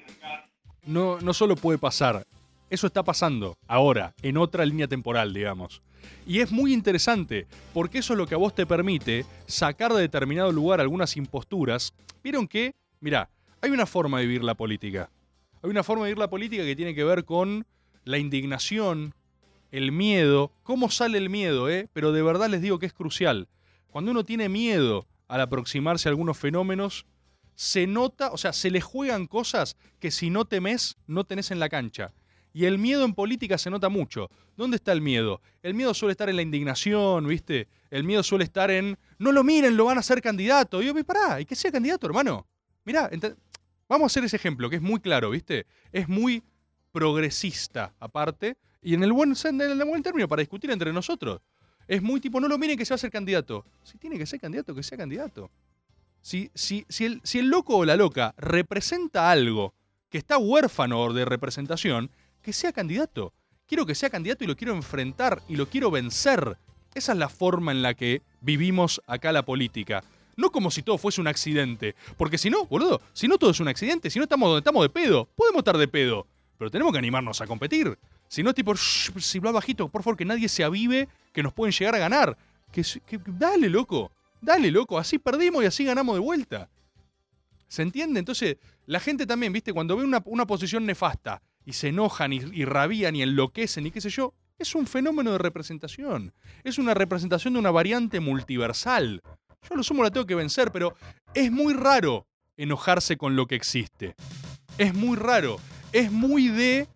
[0.85, 2.27] No, no solo puede pasar,
[2.71, 5.81] eso está pasando ahora, en otra línea temporal, digamos.
[6.27, 10.01] Y es muy interesante, porque eso es lo que a vos te permite sacar de
[10.03, 11.95] determinado lugar algunas imposturas.
[12.23, 13.29] Vieron que, mira,
[13.61, 15.11] hay una forma de vivir la política.
[15.63, 17.67] Hay una forma de vivir la política que tiene que ver con
[18.05, 19.15] la indignación,
[19.71, 20.53] el miedo.
[20.63, 21.89] ¿Cómo sale el miedo, eh?
[21.93, 23.49] Pero de verdad les digo que es crucial.
[23.89, 27.07] Cuando uno tiene miedo al aproximarse a algunos fenómenos,
[27.55, 31.59] se nota, o sea, se le juegan cosas que si no temes, no tenés en
[31.59, 32.13] la cancha.
[32.53, 34.31] Y el miedo en política se nota mucho.
[34.57, 35.41] ¿Dónde está el miedo?
[35.63, 37.69] El miedo suele estar en la indignación, ¿viste?
[37.91, 40.81] El miedo suele estar en, no lo miren, lo van a hacer candidato.
[40.83, 42.47] Y yo, pará, y que sea candidato, hermano.
[42.85, 43.11] Mirá,
[43.89, 45.67] vamos a hacer ese ejemplo, que es muy claro, ¿viste?
[45.93, 46.43] Es muy
[46.93, 51.41] progresista, aparte, y en el buen, en el buen término, para discutir entre nosotros.
[51.87, 53.65] Es muy tipo, no lo miren que se va a ser candidato.
[53.83, 55.51] Si tiene que ser candidato, que sea candidato.
[56.21, 59.75] Si, si, si, el, si el loco o la loca representa algo
[60.11, 62.11] que está huérfano de representación,
[62.43, 63.33] que sea candidato.
[63.67, 66.59] Quiero que sea candidato y lo quiero enfrentar y lo quiero vencer.
[66.95, 70.03] Esa es la forma en la que vivimos acá la política.
[70.39, 71.95] No como si todo fuese un accidente.
[72.17, 74.83] Porque si no, boludo, si no todo es un accidente, si no estamos donde estamos
[74.83, 76.27] de pedo, podemos estar de pedo.
[76.57, 77.99] Pero tenemos que animarnos a competir.
[78.29, 81.53] Si no tipo, "Shh, si habla bajito, por favor, que nadie se avive, que nos
[81.53, 82.39] pueden llegar a ganar.
[82.73, 84.13] Que, que- dale, loco.
[84.41, 84.97] Dale, loco.
[84.99, 86.69] Así perdimos y así ganamos de vuelta.
[87.67, 88.21] ¿Se entiende?
[88.21, 89.73] Entonces, la gente también, ¿viste?
[89.73, 93.91] Cuando ve una, una posición nefasta y se enojan y, y rabían y enloquecen y
[93.91, 96.33] qué sé yo, es un fenómeno de representación.
[96.65, 99.23] Es una representación de una variante multiversal.
[99.69, 100.95] Yo lo sumo la tengo que vencer, pero
[101.35, 104.15] es muy raro enojarse con lo que existe.
[104.77, 105.59] Es muy raro.
[105.93, 106.89] Es muy de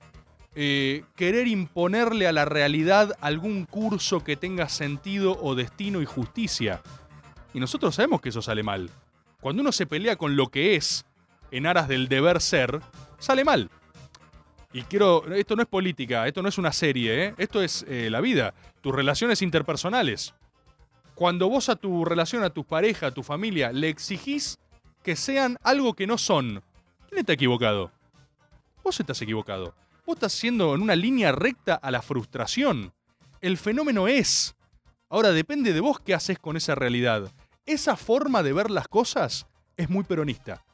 [0.54, 6.82] eh, querer imponerle a la realidad algún curso que tenga sentido o destino y justicia.
[7.54, 8.90] Y nosotros sabemos que eso sale mal.
[9.40, 11.04] Cuando uno se pelea con lo que es
[11.50, 12.80] en aras del deber ser,
[13.18, 13.70] sale mal.
[14.72, 17.34] Y quiero, esto no es política, esto no es una serie, ¿eh?
[17.36, 20.34] esto es eh, la vida, tus relaciones interpersonales.
[21.14, 24.58] Cuando vos a tu relación, a tu pareja, a tu familia, le exigís
[25.02, 26.62] que sean algo que no son,
[27.08, 27.90] ¿quién está equivocado?
[28.82, 29.74] Vos estás equivocado.
[30.06, 32.92] Vos estás siendo en una línea recta a la frustración.
[33.40, 34.56] El fenómeno es.
[35.08, 37.30] Ahora depende de vos qué haces con esa realidad.
[37.66, 39.46] Esa forma de ver las cosas
[39.76, 40.64] es muy peronista.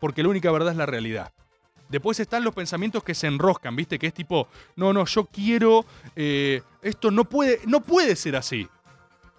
[0.00, 1.32] Porque la única verdad es la realidad.
[1.88, 3.98] Después están los pensamientos que se enroscan, ¿viste?
[3.98, 5.86] Que es tipo, no, no, yo quiero.
[6.16, 8.68] eh, esto no puede, no puede ser así.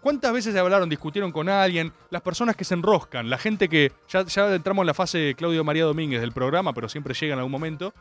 [0.05, 1.91] ¿Cuántas veces se hablaron, discutieron con alguien?
[2.11, 3.91] Las personas que se enroscan, la gente que.
[4.07, 7.33] Ya, ya entramos en la fase de Claudio María Domínguez del programa, pero siempre llega
[7.33, 7.91] en algún momento.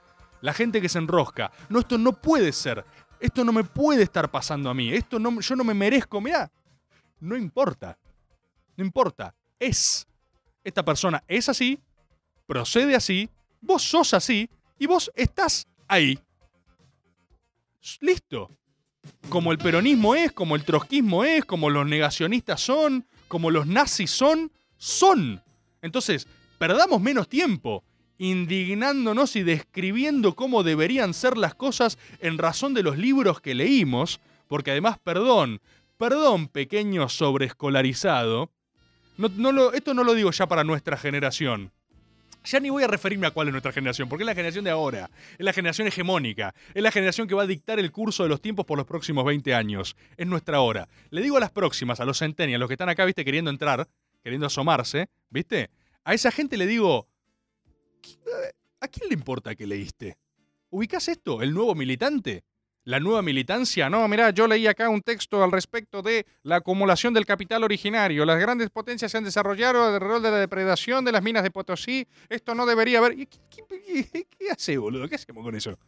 [0.42, 1.50] La gente que se enrosca.
[1.70, 2.84] No, esto no puede ser.
[3.20, 4.92] Esto no me puede estar pasando a mí.
[4.92, 6.20] Esto no, yo no me merezco.
[6.20, 6.52] Mirá,
[7.20, 7.96] no importa.
[8.76, 9.34] No importa.
[9.58, 10.06] Es.
[10.62, 11.80] Esta persona es así,
[12.46, 13.30] procede así,
[13.62, 16.18] vos sos así y vos estás ahí.
[18.00, 18.50] Listo.
[19.28, 24.10] Como el peronismo es, como el trotskismo es, como los negacionistas son, como los nazis
[24.10, 25.42] son, son.
[25.82, 26.26] Entonces,
[26.58, 27.84] perdamos menos tiempo
[28.18, 34.20] indignándonos y describiendo cómo deberían ser las cosas en razón de los libros que leímos,
[34.48, 35.60] porque además, perdón,
[35.96, 38.50] perdón pequeño sobreescolarizado,
[39.74, 41.72] esto no lo digo ya para nuestra generación.
[42.44, 44.70] Ya ni voy a referirme a cuál es nuestra generación, porque es la generación de
[44.70, 48.28] ahora, es la generación hegemónica, es la generación que va a dictar el curso de
[48.28, 50.88] los tiempos por los próximos 20 años, es nuestra hora.
[51.10, 53.88] Le digo a las próximas, a los centennials, los que están acá, viste, queriendo entrar,
[54.22, 55.70] queriendo asomarse, viste,
[56.04, 57.08] a esa gente le digo,
[58.80, 60.18] ¿a quién le importa que leíste?
[60.68, 61.40] ¿Ubicás esto?
[61.40, 62.44] ¿El nuevo militante?
[62.86, 63.88] ¿La nueva militancia?
[63.88, 68.26] No, mirá, yo leí acá un texto al respecto de la acumulación del capital originario.
[68.26, 72.06] Las grandes potencias se han desarrollado alrededor de la depredación de las minas de Potosí.
[72.28, 73.16] Esto no debería haber.
[73.16, 75.08] ¿Qué, qué, qué hace, boludo?
[75.08, 75.78] ¿Qué hacemos con eso?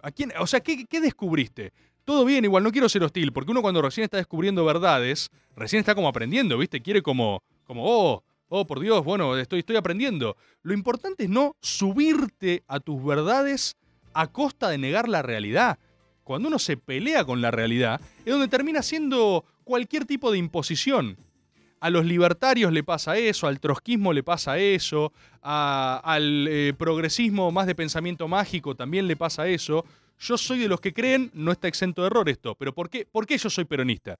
[0.00, 0.32] ¿A quién?
[0.38, 1.74] O sea, ¿qué, ¿qué descubriste?
[2.06, 5.80] Todo bien, igual no quiero ser hostil, porque uno cuando recién está descubriendo verdades, recién
[5.80, 6.80] está como aprendiendo, ¿viste?
[6.80, 10.36] Quiere como, como, oh, oh, por Dios, bueno, estoy, estoy aprendiendo.
[10.62, 13.76] Lo importante es no subirte a tus verdades
[14.14, 15.78] a costa de negar la realidad.
[16.26, 21.16] Cuando uno se pelea con la realidad, es donde termina siendo cualquier tipo de imposición.
[21.78, 27.68] A los libertarios le pasa eso, al trotskismo le pasa eso, al eh, progresismo más
[27.68, 29.84] de pensamiento mágico también le pasa eso.
[30.18, 33.06] Yo soy de los que creen, no está exento de error esto, pero ¿por qué,
[33.06, 34.18] ¿por qué yo soy peronista?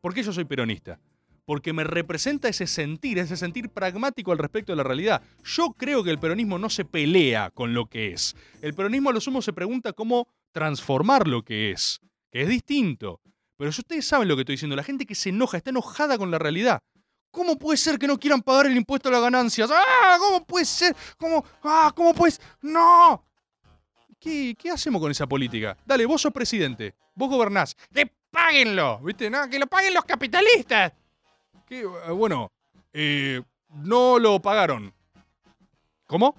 [0.00, 1.00] ¿Por qué yo soy peronista?
[1.44, 5.22] Porque me representa ese sentir, ese sentir pragmático al respecto de la realidad.
[5.42, 8.36] Yo creo que el peronismo no se pelea con lo que es.
[8.62, 10.28] El peronismo a lo sumo se pregunta cómo
[10.58, 12.00] transformar lo que es,
[12.32, 13.20] que es distinto.
[13.56, 16.18] Pero si ustedes saben lo que estoy diciendo, la gente que se enoja, está enojada
[16.18, 16.80] con la realidad.
[17.30, 19.70] ¿Cómo puede ser que no quieran pagar el impuesto a las ganancias?
[19.72, 20.16] ¡Ah!
[20.18, 20.96] ¿Cómo puede ser?
[21.16, 21.44] ¿Cómo?
[21.62, 21.92] ¡Ah!
[21.94, 22.40] ¿Cómo puedes?
[22.60, 23.24] ¡No!
[24.18, 25.76] ¿Qué, ¿Qué hacemos con esa política?
[25.86, 27.76] Dale, vos sos presidente, vos gobernás.
[27.94, 28.98] ¡Que páguenlo!
[28.98, 29.30] ¿Viste?
[29.30, 30.92] No, que lo paguen los capitalistas.
[31.70, 32.50] Eh, Bueno,
[32.92, 34.92] eh, no lo pagaron.
[36.08, 36.34] ¿Cómo?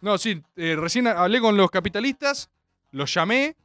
[0.00, 2.48] No, sí, eh, recién hablé con los capitalistas,
[2.90, 3.56] los llamé.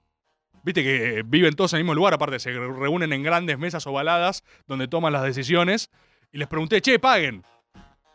[0.64, 4.44] Viste que viven todos en el mismo lugar, aparte se reúnen en grandes mesas ovaladas
[4.68, 5.90] donde toman las decisiones.
[6.32, 7.44] Y les pregunté, che, paguen.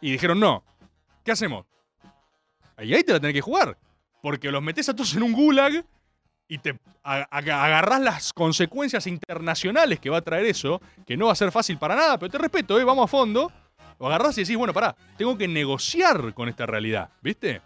[0.01, 0.65] Y dijeron, no.
[1.25, 1.67] ¿Qué hacemos?
[2.77, 3.79] Ahí, ahí te la tenés que jugar.
[4.23, 5.85] Porque los metés a todos en un gulag
[6.51, 11.37] y te agarrás las consecuencias internacionales que va a traer eso, que no va a
[11.37, 12.85] ser fácil para nada, pero te respeto, ¿eh?
[12.85, 13.53] vamos a fondo.
[14.01, 17.63] Lo agarrás y decís, bueno, pará, tengo que negociar con esta realidad, ¿viste?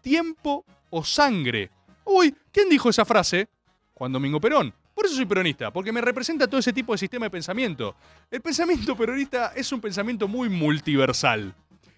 [0.00, 1.70] Tiempo o sangre.
[2.12, 3.48] Uy, ¿quién dijo esa frase?
[3.94, 4.74] Juan Domingo Perón.
[4.94, 7.94] Por eso soy peronista, porque me representa todo ese tipo de sistema de pensamiento.
[8.28, 11.54] El pensamiento peronista es un pensamiento muy multiversal,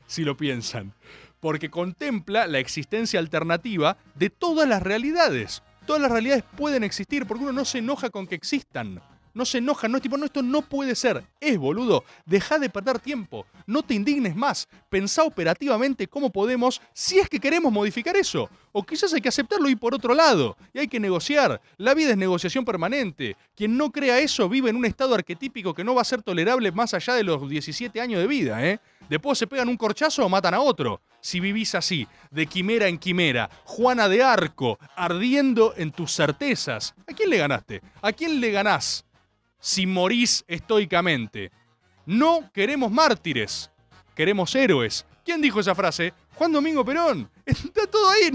[0.06, 0.92] si lo piensan,
[1.40, 5.62] porque contempla la existencia alternativa de todas las realidades.
[5.86, 9.00] Todas las realidades pueden existir, porque uno no se enoja con que existan.
[9.34, 11.24] No se enoja, no es tipo, no, esto no puede ser.
[11.40, 12.04] Es, boludo.
[12.26, 13.46] Deja de perder tiempo.
[13.66, 14.68] No te indignes más.
[14.90, 18.50] Pensá operativamente cómo podemos, si es que queremos modificar eso.
[18.72, 20.56] O quizás hay que aceptarlo y por otro lado.
[20.72, 21.60] Y hay que negociar.
[21.76, 23.36] La vida es negociación permanente.
[23.56, 26.72] Quien no crea eso vive en un estado arquetípico que no va a ser tolerable
[26.72, 28.80] más allá de los 17 años de vida, ¿eh?
[29.08, 31.00] Después se pegan un corchazo o matan a otro.
[31.20, 36.94] Si vivís así, de quimera en quimera, Juana de Arco, ardiendo en tus certezas.
[37.06, 37.82] ¿A quién le ganaste?
[38.00, 39.04] ¿A quién le ganás?
[39.62, 41.52] Si morís estoicamente.
[42.04, 43.70] No queremos mártires,
[44.16, 45.06] queremos héroes.
[45.24, 46.12] ¿Quién dijo esa frase?
[46.34, 47.30] Juan Domingo Perón.
[47.46, 48.32] Está todo ahí,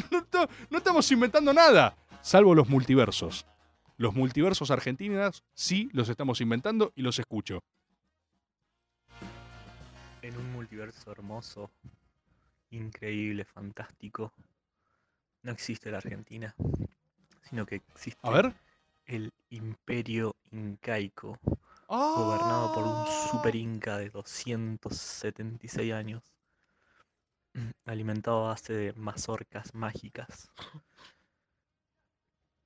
[0.70, 1.98] no, estamos inventando nada.
[2.22, 3.46] Salvo los multiversos.
[3.98, 7.62] Los multiversos argentinos sí los estamos inventando y los escucho.
[10.22, 11.72] En un multiverso hermoso,
[12.70, 14.32] increíble, fantástico,
[15.44, 16.56] no existe la Argentina,
[17.50, 18.54] sino que existe A ver.
[19.08, 21.40] El imperio incaico,
[21.90, 22.14] Ah.
[22.18, 26.36] gobernado por un super inca de 276 años,
[27.86, 30.52] alimentado a base de mazorcas mágicas,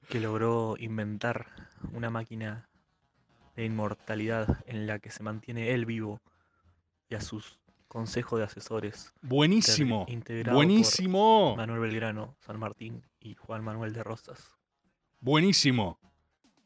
[0.10, 1.48] que logró inventar
[1.94, 2.68] una máquina
[3.56, 6.20] de inmortalidad en la que se mantiene él vivo
[7.10, 9.14] y a sus consejos de asesores.
[9.22, 10.08] Buenísimo,
[10.52, 11.50] buenísimo.
[11.52, 14.58] por Manuel Belgrano, San Martín y Juan Manuel de Rosas.
[15.20, 16.00] Buenísimo.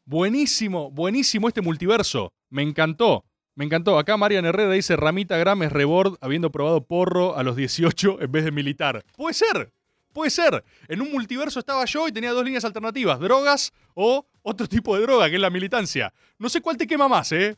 [0.08, 2.32] Buenísimo, buenísimo este multiverso.
[2.48, 3.24] Me encantó.
[3.56, 3.98] Me encantó.
[3.98, 8.30] Acá Marian Herrera dice Ramita Gram es rebord habiendo probado porro a los 18 en
[8.30, 9.04] vez de militar.
[9.16, 9.72] Puede ser.
[10.12, 10.64] Puede ser.
[10.86, 15.02] En un multiverso estaba yo y tenía dos líneas alternativas, drogas o otro tipo de
[15.02, 16.12] droga, que es la militancia.
[16.38, 17.56] No sé cuál te quema más, ¿eh?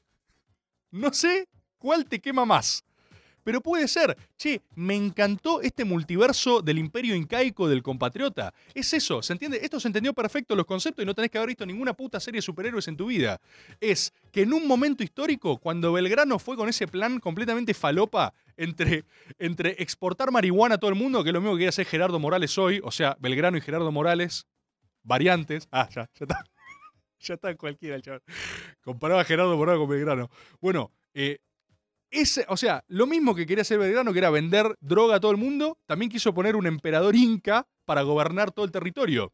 [0.91, 2.83] No sé cuál te quema más.
[3.49, 4.15] Pero puede ser.
[4.37, 8.53] Che, me encantó este multiverso del imperio incaico del compatriota.
[8.75, 9.61] Es eso, ¿se entiende?
[9.63, 12.41] Esto se entendió perfecto los conceptos y no tenés que haber visto ninguna puta serie
[12.41, 13.41] de superhéroes en tu vida.
[13.81, 19.07] Es que en un momento histórico, cuando Belgrano fue con ese plan completamente falopa entre,
[19.39, 22.19] entre exportar marihuana a todo el mundo, que es lo mismo que quiere hacer Gerardo
[22.19, 24.47] Morales hoy, o sea, Belgrano y Gerardo Morales,
[25.03, 25.69] variantes.
[25.73, 26.45] Ah, ya, ya está.
[27.21, 28.23] Ya está cualquiera el chaval.
[28.81, 30.31] Comparaba a Gerardo Morales con Belgrano.
[30.61, 31.41] Bueno, eh,
[32.11, 35.31] ese, o sea, lo mismo que quería hacer Belgrano, que era vender droga a todo
[35.31, 39.33] el mundo, también quiso poner un emperador inca para gobernar todo el territorio.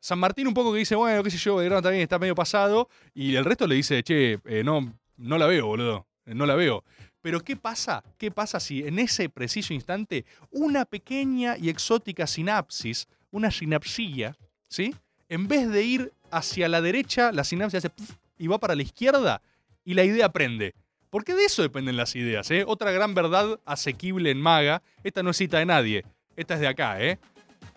[0.00, 2.88] San Martín un poco que dice, bueno, qué sé yo, Belgrano también está medio pasado,
[3.14, 6.56] y el resto le dice, che, eh, no, no la veo, boludo, eh, no la
[6.56, 6.84] veo.
[7.20, 8.02] Pero ¿qué pasa?
[8.18, 14.36] ¿Qué pasa si en ese preciso instante una pequeña y exótica sinapsis, una sinapsilla,
[14.68, 14.94] ¿sí?
[15.28, 17.90] En vez de ir hacia la derecha, la sinapsis hace
[18.38, 19.40] y va para la izquierda
[19.84, 20.74] y la idea prende.
[21.12, 22.64] Porque de eso dependen las ideas, ¿eh?
[22.66, 24.82] Otra gran verdad asequible en Maga.
[25.04, 26.06] Esta no es cita de nadie.
[26.36, 27.18] Esta es de acá, ¿eh?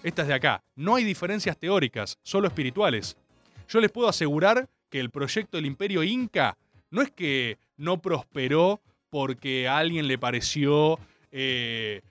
[0.03, 0.63] Esta es de acá.
[0.77, 3.17] No hay diferencias teóricas, solo espirituales.
[3.67, 6.57] Yo les puedo asegurar que el proyecto del Imperio Inca
[6.91, 8.79] no es que no prosperó
[9.09, 10.97] porque a alguien le pareció
[11.33, 12.03] eh,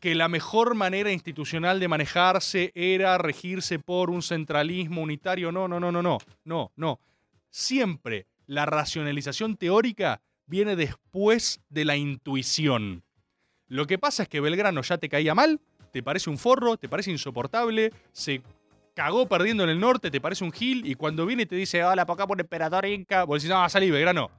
[0.00, 5.52] que la mejor manera institucional de manejarse era regirse por un centralismo unitario.
[5.52, 6.16] No, no, no, no, no.
[6.46, 6.98] No, no.
[7.50, 13.02] Siempre la racionalización teórica viene después de la intuición.
[13.68, 15.60] Lo que pasa es que Belgrano ya te caía mal,
[15.92, 18.42] te parece un forro, te parece insoportable, se
[18.94, 22.04] cagó perdiendo en el norte, te parece un gil, y cuando viene te dice, hola,
[22.04, 24.30] por acá por emperador inca, vos decís, no, salí, Belgrano.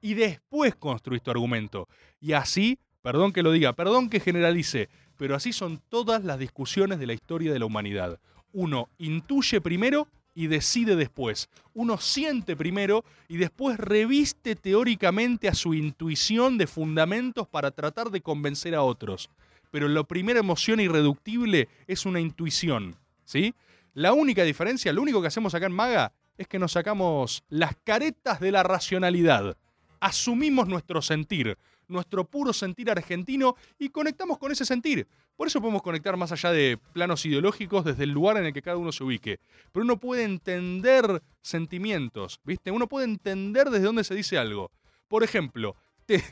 [0.00, 1.88] Y después construís tu argumento.
[2.20, 6.98] Y así, perdón que lo diga, perdón que generalice, pero así son todas las discusiones
[6.98, 8.18] de la historia de la humanidad.
[8.52, 11.48] Uno intuye primero y decide después.
[11.74, 18.20] Uno siente primero y después reviste teóricamente a su intuición de fundamentos para tratar de
[18.20, 19.30] convencer a otros.
[19.70, 23.54] Pero la primera emoción irreductible es una intuición, ¿sí?
[23.94, 27.76] La única diferencia, lo único que hacemos acá en Maga es que nos sacamos las
[27.84, 29.56] caretas de la racionalidad.
[30.00, 31.58] Asumimos nuestro sentir,
[31.90, 35.06] nuestro puro sentir argentino y conectamos con ese sentir.
[35.36, 38.62] Por eso podemos conectar más allá de planos ideológicos desde el lugar en el que
[38.62, 39.40] cada uno se ubique.
[39.72, 42.70] Pero uno puede entender sentimientos, ¿viste?
[42.70, 44.70] Uno puede entender desde dónde se dice algo.
[45.08, 45.76] Por ejemplo,
[46.06, 46.22] te...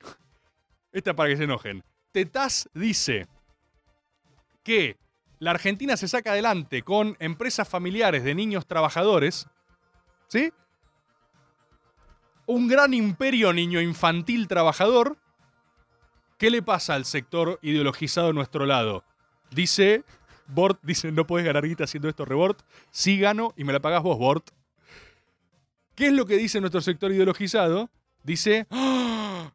[0.92, 1.82] Esta para que se enojen.
[2.12, 3.26] Tetaz dice
[4.62, 4.96] que
[5.38, 9.46] la Argentina se saca adelante con empresas familiares de niños trabajadores,
[10.28, 10.52] ¿sí?
[12.46, 15.16] Un gran imperio niño infantil trabajador.
[16.38, 19.04] ¿Qué le pasa al sector ideologizado a nuestro lado?
[19.50, 20.04] Dice,
[20.46, 22.60] Bort dice, no puedes ganar guita haciendo esto, Rebort.
[22.90, 24.50] Sí gano y me la pagás vos, Bort.
[25.94, 27.88] ¿Qué es lo que dice nuestro sector ideologizado?
[28.22, 29.52] Dice, ¡Ah!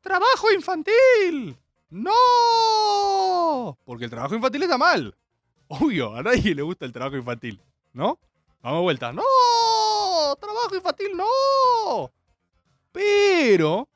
[0.00, 1.56] ¡Trabajo infantil!
[1.90, 3.78] ¡No!
[3.84, 5.14] Porque el trabajo infantil está mal.
[5.68, 7.60] Obvio, a nadie le gusta el trabajo infantil,
[7.92, 8.18] ¿no?
[8.62, 9.12] Vamos de vuelta.
[9.12, 9.22] ¡No!
[10.40, 12.10] ¡Trabajo infantil, no!
[12.94, 13.88] Pero,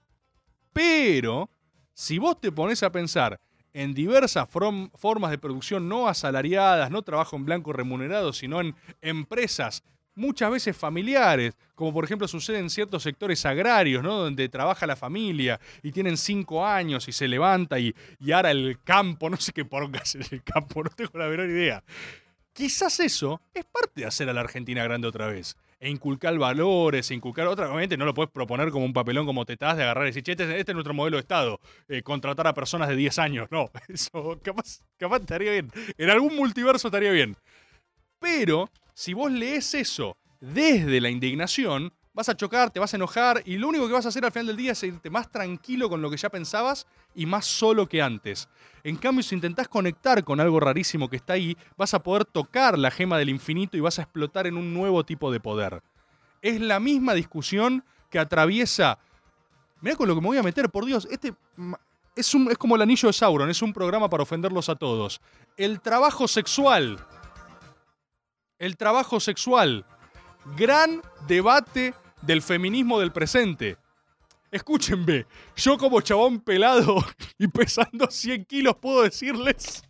[0.72, 1.48] pero,
[1.94, 3.40] si vos te pones a pensar
[3.72, 9.84] en diversas formas de producción no asalariadas, no trabajo en blanco remunerado, sino en empresas
[10.16, 14.02] muchas veces familiares, como por ejemplo sucede en ciertos sectores agrarios.
[14.02, 18.80] Donde trabaja la familia y tienen cinco años y se levanta y, y ara el
[18.82, 21.84] campo, no sé qué pongas en el campo, no tengo la menor idea.
[22.52, 25.56] Quizás eso es parte de hacer a la Argentina grande otra vez.
[25.80, 27.66] E inculcar valores, e inculcar otra.
[27.66, 30.32] Obviamente no lo puedes proponer como un papelón como tetás de agarrar y decir, che,
[30.32, 31.60] este, este es nuestro modelo de Estado.
[31.88, 33.48] eh, contratar a personas de 10 años.
[33.50, 35.70] No, eso capaz, capaz estaría bien.
[35.96, 37.36] En algún multiverso estaría bien.
[38.18, 43.42] Pero si vos lees eso desde la indignación, vas a chocar, te vas a enojar
[43.44, 45.88] y lo único que vas a hacer al final del día es irte más tranquilo
[45.88, 48.48] con lo que ya pensabas y más solo que antes.
[48.82, 52.76] En cambio, si intentás conectar con algo rarísimo que está ahí, vas a poder tocar
[52.76, 55.80] la gema del infinito y vas a explotar en un nuevo tipo de poder.
[56.42, 58.98] Es la misma discusión que atraviesa...
[59.80, 61.34] Mirá con lo que me voy a meter, por Dios, este
[62.16, 65.20] es, un, es como el anillo de Sauron, es un programa para ofenderlos a todos.
[65.56, 66.98] El trabajo sexual.
[68.58, 69.86] El trabajo sexual.
[70.56, 73.76] Gran debate del feminismo del presente.
[74.50, 76.96] Escúchenme, yo como chabón pelado
[77.38, 79.82] y pesando 100 kilos puedo decirles...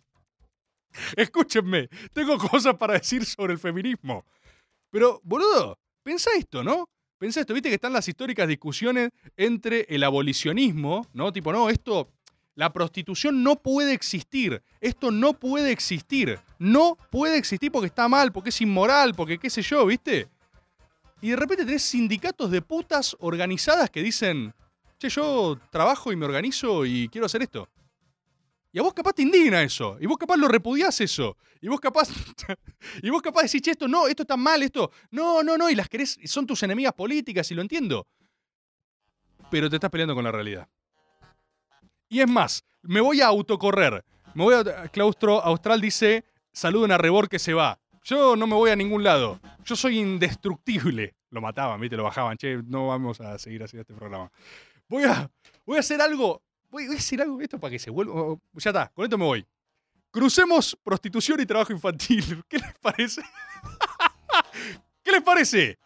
[1.15, 4.25] Escúchenme, tengo cosas para decir sobre el feminismo.
[4.89, 6.89] Pero, boludo, pensá esto, ¿no?
[7.19, 11.31] Pensá esto, viste que están las históricas discusiones entre el abolicionismo, ¿no?
[11.31, 12.11] Tipo, no, esto,
[12.55, 18.31] la prostitución no puede existir, esto no puede existir, no puede existir porque está mal,
[18.31, 20.27] porque es inmoral, porque qué sé yo, ¿viste?
[21.21, 24.53] Y de repente tenés sindicatos de putas organizadas que dicen,
[24.97, 27.67] che, yo trabajo y me organizo y quiero hacer esto.
[28.71, 29.97] Y a vos capaz te indigna eso.
[29.99, 31.37] Y vos capaz lo repudiás eso.
[31.59, 32.09] Y vos capaz.
[33.01, 34.91] y vos capaz decís, che, esto no, esto está mal, esto.
[35.11, 35.69] No, no, no.
[35.69, 36.19] Y las querés.
[36.25, 38.05] Son tus enemigas políticas y lo entiendo.
[39.49, 40.67] Pero te estás peleando con la realidad.
[42.07, 44.05] Y es más, me voy a autocorrer.
[44.35, 44.87] Me voy a.
[44.89, 47.79] Claustro Austral dice: saluden a Rebor que se va.
[48.03, 49.39] Yo no me voy a ningún lado.
[49.63, 51.15] Yo soy indestructible.
[51.29, 51.95] Lo mataban, ¿viste?
[51.95, 52.37] Lo bajaban.
[52.37, 54.31] Che, no vamos a seguir haciendo este programa.
[54.87, 55.29] Voy a,
[55.65, 56.41] voy a hacer algo.
[56.69, 58.13] Voy a decir algo esto para que se vuelva.
[58.13, 59.45] oh, Ya está, con esto me voy.
[60.11, 62.43] Crucemos prostitución y trabajo infantil.
[62.49, 63.21] ¿Qué les parece?
[65.03, 65.77] ¿Qué les parece?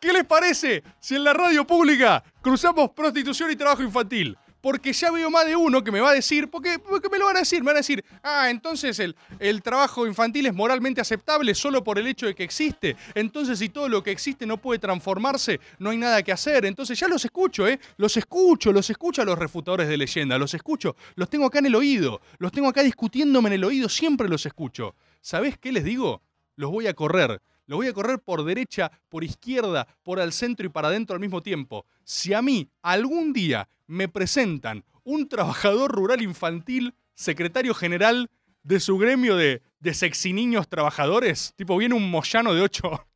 [0.00, 4.36] ¿Qué les parece si en la radio pública cruzamos prostitución y trabajo infantil?
[4.60, 7.26] Porque ya veo más de uno que me va a decir, porque, porque me lo
[7.26, 11.00] van a decir, me van a decir, ah, entonces el, el trabajo infantil es moralmente
[11.00, 12.96] aceptable solo por el hecho de que existe.
[13.14, 16.64] Entonces si todo lo que existe no puede transformarse, no hay nada que hacer.
[16.64, 17.78] Entonces ya los escucho, ¿eh?
[17.96, 21.66] Los escucho, los escucho a los refutadores de leyenda, los escucho, los tengo acá en
[21.66, 24.94] el oído, los tengo acá discutiéndome en el oído, siempre los escucho.
[25.20, 26.22] ¿Sabés qué les digo?
[26.56, 27.40] Los voy a correr.
[27.68, 31.20] Los voy a correr por derecha, por izquierda, por al centro y para adentro al
[31.20, 31.84] mismo tiempo.
[32.02, 38.30] Si a mí algún día me presentan un trabajador rural infantil, secretario general
[38.62, 43.06] de su gremio de, de sexy niños trabajadores, tipo viene un moyano de 8...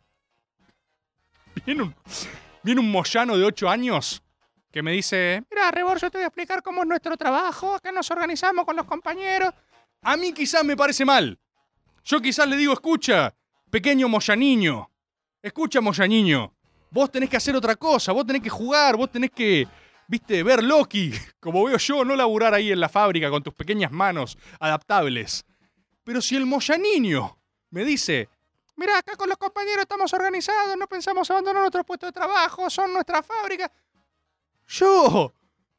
[1.66, 1.94] Viene un,
[2.62, 4.22] viene un moyano de 8 años
[4.70, 7.92] que me dice, mira, Rebor, yo te voy a explicar cómo es nuestro trabajo, acá
[7.92, 9.53] nos organizamos con los compañeros.
[10.00, 11.38] A mí quizás me parece mal.
[12.05, 13.34] Yo quizás le digo, escucha,
[13.73, 14.91] pequeño moyaniño,
[15.41, 16.53] escucha moyaniño,
[16.91, 19.66] vos tenés que hacer otra cosa, vos tenés que jugar, vos tenés que,
[20.07, 21.11] viste, ver Loki,
[21.41, 25.47] como veo yo, no laburar ahí en la fábrica con tus pequeñas manos adaptables.
[26.05, 27.39] Pero si el moyaniño
[27.70, 28.29] me dice,
[28.77, 32.93] mira, acá con los compañeros estamos organizados, no pensamos abandonar nuestro puesto de trabajo, son
[32.93, 33.73] nuestra fábrica.
[34.66, 35.33] Yo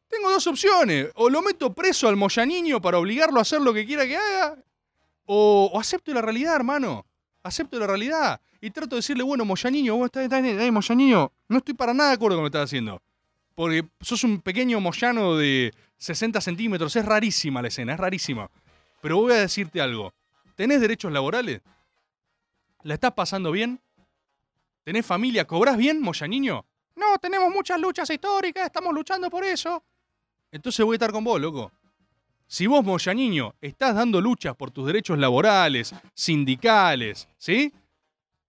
[0.08, 1.12] tengo dos opciones.
[1.14, 4.58] O lo meto preso al moyaniño para obligarlo a hacer lo que quiera que haga.
[5.26, 7.06] O acepto la realidad, hermano.
[7.44, 8.42] Acepto la realidad.
[8.62, 12.16] Y trato de decirle, bueno, moyaniño, vos estás, estás, moyaniño, no estoy para nada de
[12.16, 13.02] acuerdo con lo que estás haciendo.
[13.56, 16.96] Porque sos un pequeño moyano de 60 centímetros.
[16.96, 18.50] Es rarísima la escena, es rarísima.
[19.02, 20.14] Pero voy a decirte algo.
[20.56, 21.62] ¿Tenés derechos laborales?
[22.84, 23.80] ¿La estás pasando bien?
[24.84, 25.46] ¿Tenés familia?
[25.46, 26.66] ¿Cobrás bien, moyaniño?
[26.96, 29.84] No, tenemos muchas luchas históricas, estamos luchando por eso.
[30.52, 31.72] Entonces voy a estar con vos, loco.
[32.48, 37.74] Si vos, Moyaniño, estás dando luchas por tus derechos laborales, sindicales, ¿sí?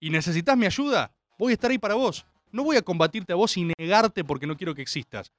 [0.01, 2.27] Y necesitas mi ayuda, voy a estar ahí para vos.
[2.53, 5.33] No voy a combatirte a vos y negarte porque no quiero que existas.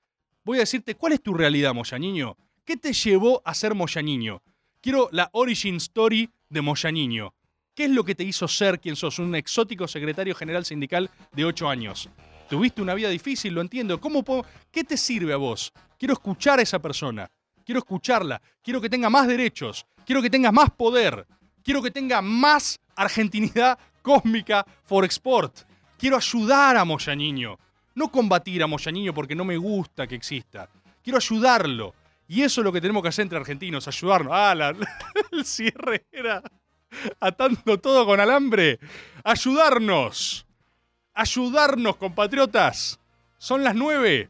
[0.43, 2.36] Voy a decirte cuál es tu realidad, Moyaniño.
[2.66, 4.41] ¿Qué te llevó a ser Moyaniño?
[4.82, 7.34] Quiero la origin story de Moyaniño.
[7.76, 9.20] ¿Qué es lo que te hizo ser quien sos?
[9.20, 12.10] Un exótico secretario general sindical de 8 años.
[12.49, 13.99] Tuviste una vida difícil, lo entiendo.
[13.99, 15.72] ¿Cómo puedo- ¿Qué te sirve a vos?
[15.97, 17.30] Quiero escuchar a esa persona.
[17.66, 18.41] Quiero escucharla.
[18.63, 19.86] Quiero que tenga más derechos.
[20.05, 21.26] Quiero que tenga más poder.
[21.63, 25.57] Quiero que tenga más argentinidad cósmica for export.
[25.97, 27.57] Quiero ayudar a Moyaniño.
[27.95, 30.70] No combatir a Moyaniño porque no me gusta que exista.
[31.03, 31.95] Quiero ayudarlo.
[32.28, 34.32] Y eso es lo que tenemos que hacer entre argentinos, ayudarnos.
[34.36, 34.76] Ah, la-
[35.32, 36.41] el cierre era
[37.20, 38.80] atando todo con alambre.
[39.24, 40.45] Ayudarnos.
[41.13, 42.99] Ayudarnos, compatriotas.
[43.38, 44.30] Son las nueve.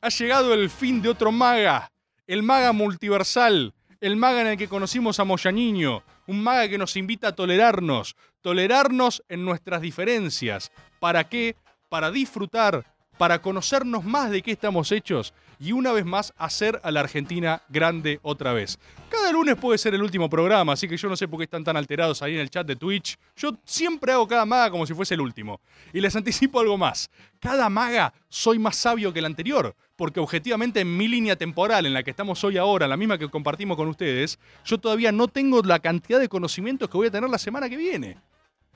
[0.00, 1.90] Ha llegado el fin de otro maga.
[2.28, 3.72] El maga multiversal.
[4.02, 6.02] El maga en el que conocimos a Moyaniño.
[6.26, 8.16] Un maga que nos invita a tolerarnos.
[8.42, 10.70] Tolerarnos en nuestras diferencias.
[11.00, 11.56] ¿Para qué?
[11.88, 12.84] Para disfrutar.
[13.18, 15.34] Para conocernos más de qué estamos hechos.
[15.60, 18.78] Y una vez más hacer a la Argentina grande otra vez.
[19.08, 21.64] Cada lunes puede ser el último programa, así que yo no sé por qué están
[21.64, 23.18] tan alterados ahí en el chat de Twitch.
[23.36, 25.60] Yo siempre hago cada maga como si fuese el último.
[25.92, 27.10] Y les anticipo algo más.
[27.40, 31.94] Cada maga soy más sabio que el anterior, porque objetivamente en mi línea temporal en
[31.94, 35.60] la que estamos hoy ahora, la misma que compartimos con ustedes, yo todavía no tengo
[35.62, 38.16] la cantidad de conocimientos que voy a tener la semana que viene.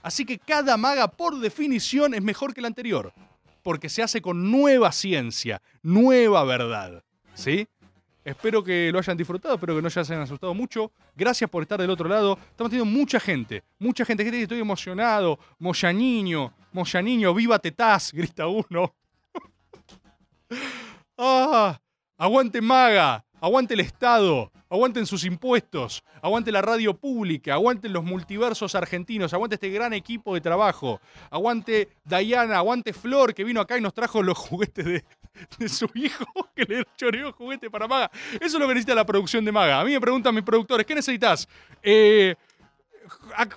[0.03, 3.13] Así que cada maga por definición es mejor que el anterior,
[3.63, 7.03] porque se hace con nueva ciencia, nueva verdad.
[7.35, 7.67] ¿Sí?
[8.25, 10.93] Espero que lo hayan disfrutado, espero que no se hayan asustado mucho.
[11.17, 12.39] Gracias por estar del otro lado.
[12.51, 14.43] Estamos teniendo mucha gente, mucha gente.
[14.43, 15.39] Estoy emocionado.
[15.59, 18.95] Moyaniño, Moyaniño, viva Tetaz, grita uno.
[21.19, 21.81] ¡Ah!
[22.17, 28.75] Aguante Maga, aguante el Estado, aguanten sus impuestos, aguante la radio pública, aguanten los multiversos
[28.75, 30.99] argentinos, aguante este gran equipo de trabajo,
[31.31, 36.25] aguante Diana, aguante Flor que vino acá y nos trajo los juguetes de, su hijo
[36.57, 38.11] que le choreó juguete para Maga.
[38.35, 39.79] Eso es lo que necesita la producción de Maga.
[39.79, 41.47] A mí me preguntan mis productores, ¿qué necesitas?
[41.83, 42.35] Eh,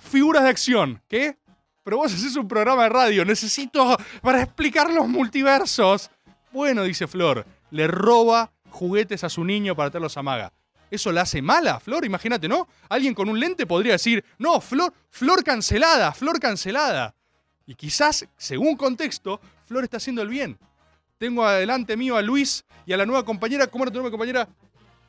[0.02, 1.00] figuras de acción.
[1.08, 1.38] ¿Qué?
[1.82, 3.24] Pero vos haces un programa de radio.
[3.24, 6.10] Necesito para explicar los multiversos.
[6.52, 10.52] Bueno, dice Flor, le roba juguetes a su niño para tenerlos a Maga.
[10.90, 12.68] Eso la hace mala, Flor, imagínate, ¿no?
[12.88, 17.14] Alguien con un lente podría decir, no, Flor, Flor cancelada, Flor cancelada.
[17.66, 20.58] Y quizás, según contexto, Flor está haciendo el bien.
[21.18, 24.48] Tengo adelante mío a Luis y a la nueva compañera, ¿cómo era tu nueva compañera?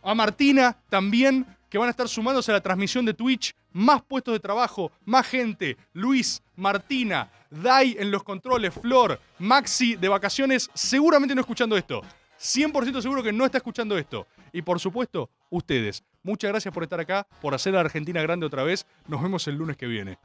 [0.02, 3.54] A Martina también, que van a estar sumándose a la transmisión de Twitch.
[3.74, 5.78] Más puestos de trabajo, más gente.
[5.94, 12.02] Luis, Martina, Dai en los controles, Flor, Maxi de vacaciones, seguramente no escuchando esto.
[12.40, 14.28] 100% seguro que no está escuchando esto.
[14.54, 16.04] Y por supuesto, ustedes.
[16.24, 18.86] Muchas gracias por estar acá, por hacer a Argentina grande otra vez.
[19.08, 20.18] Nos vemos el lunes que viene.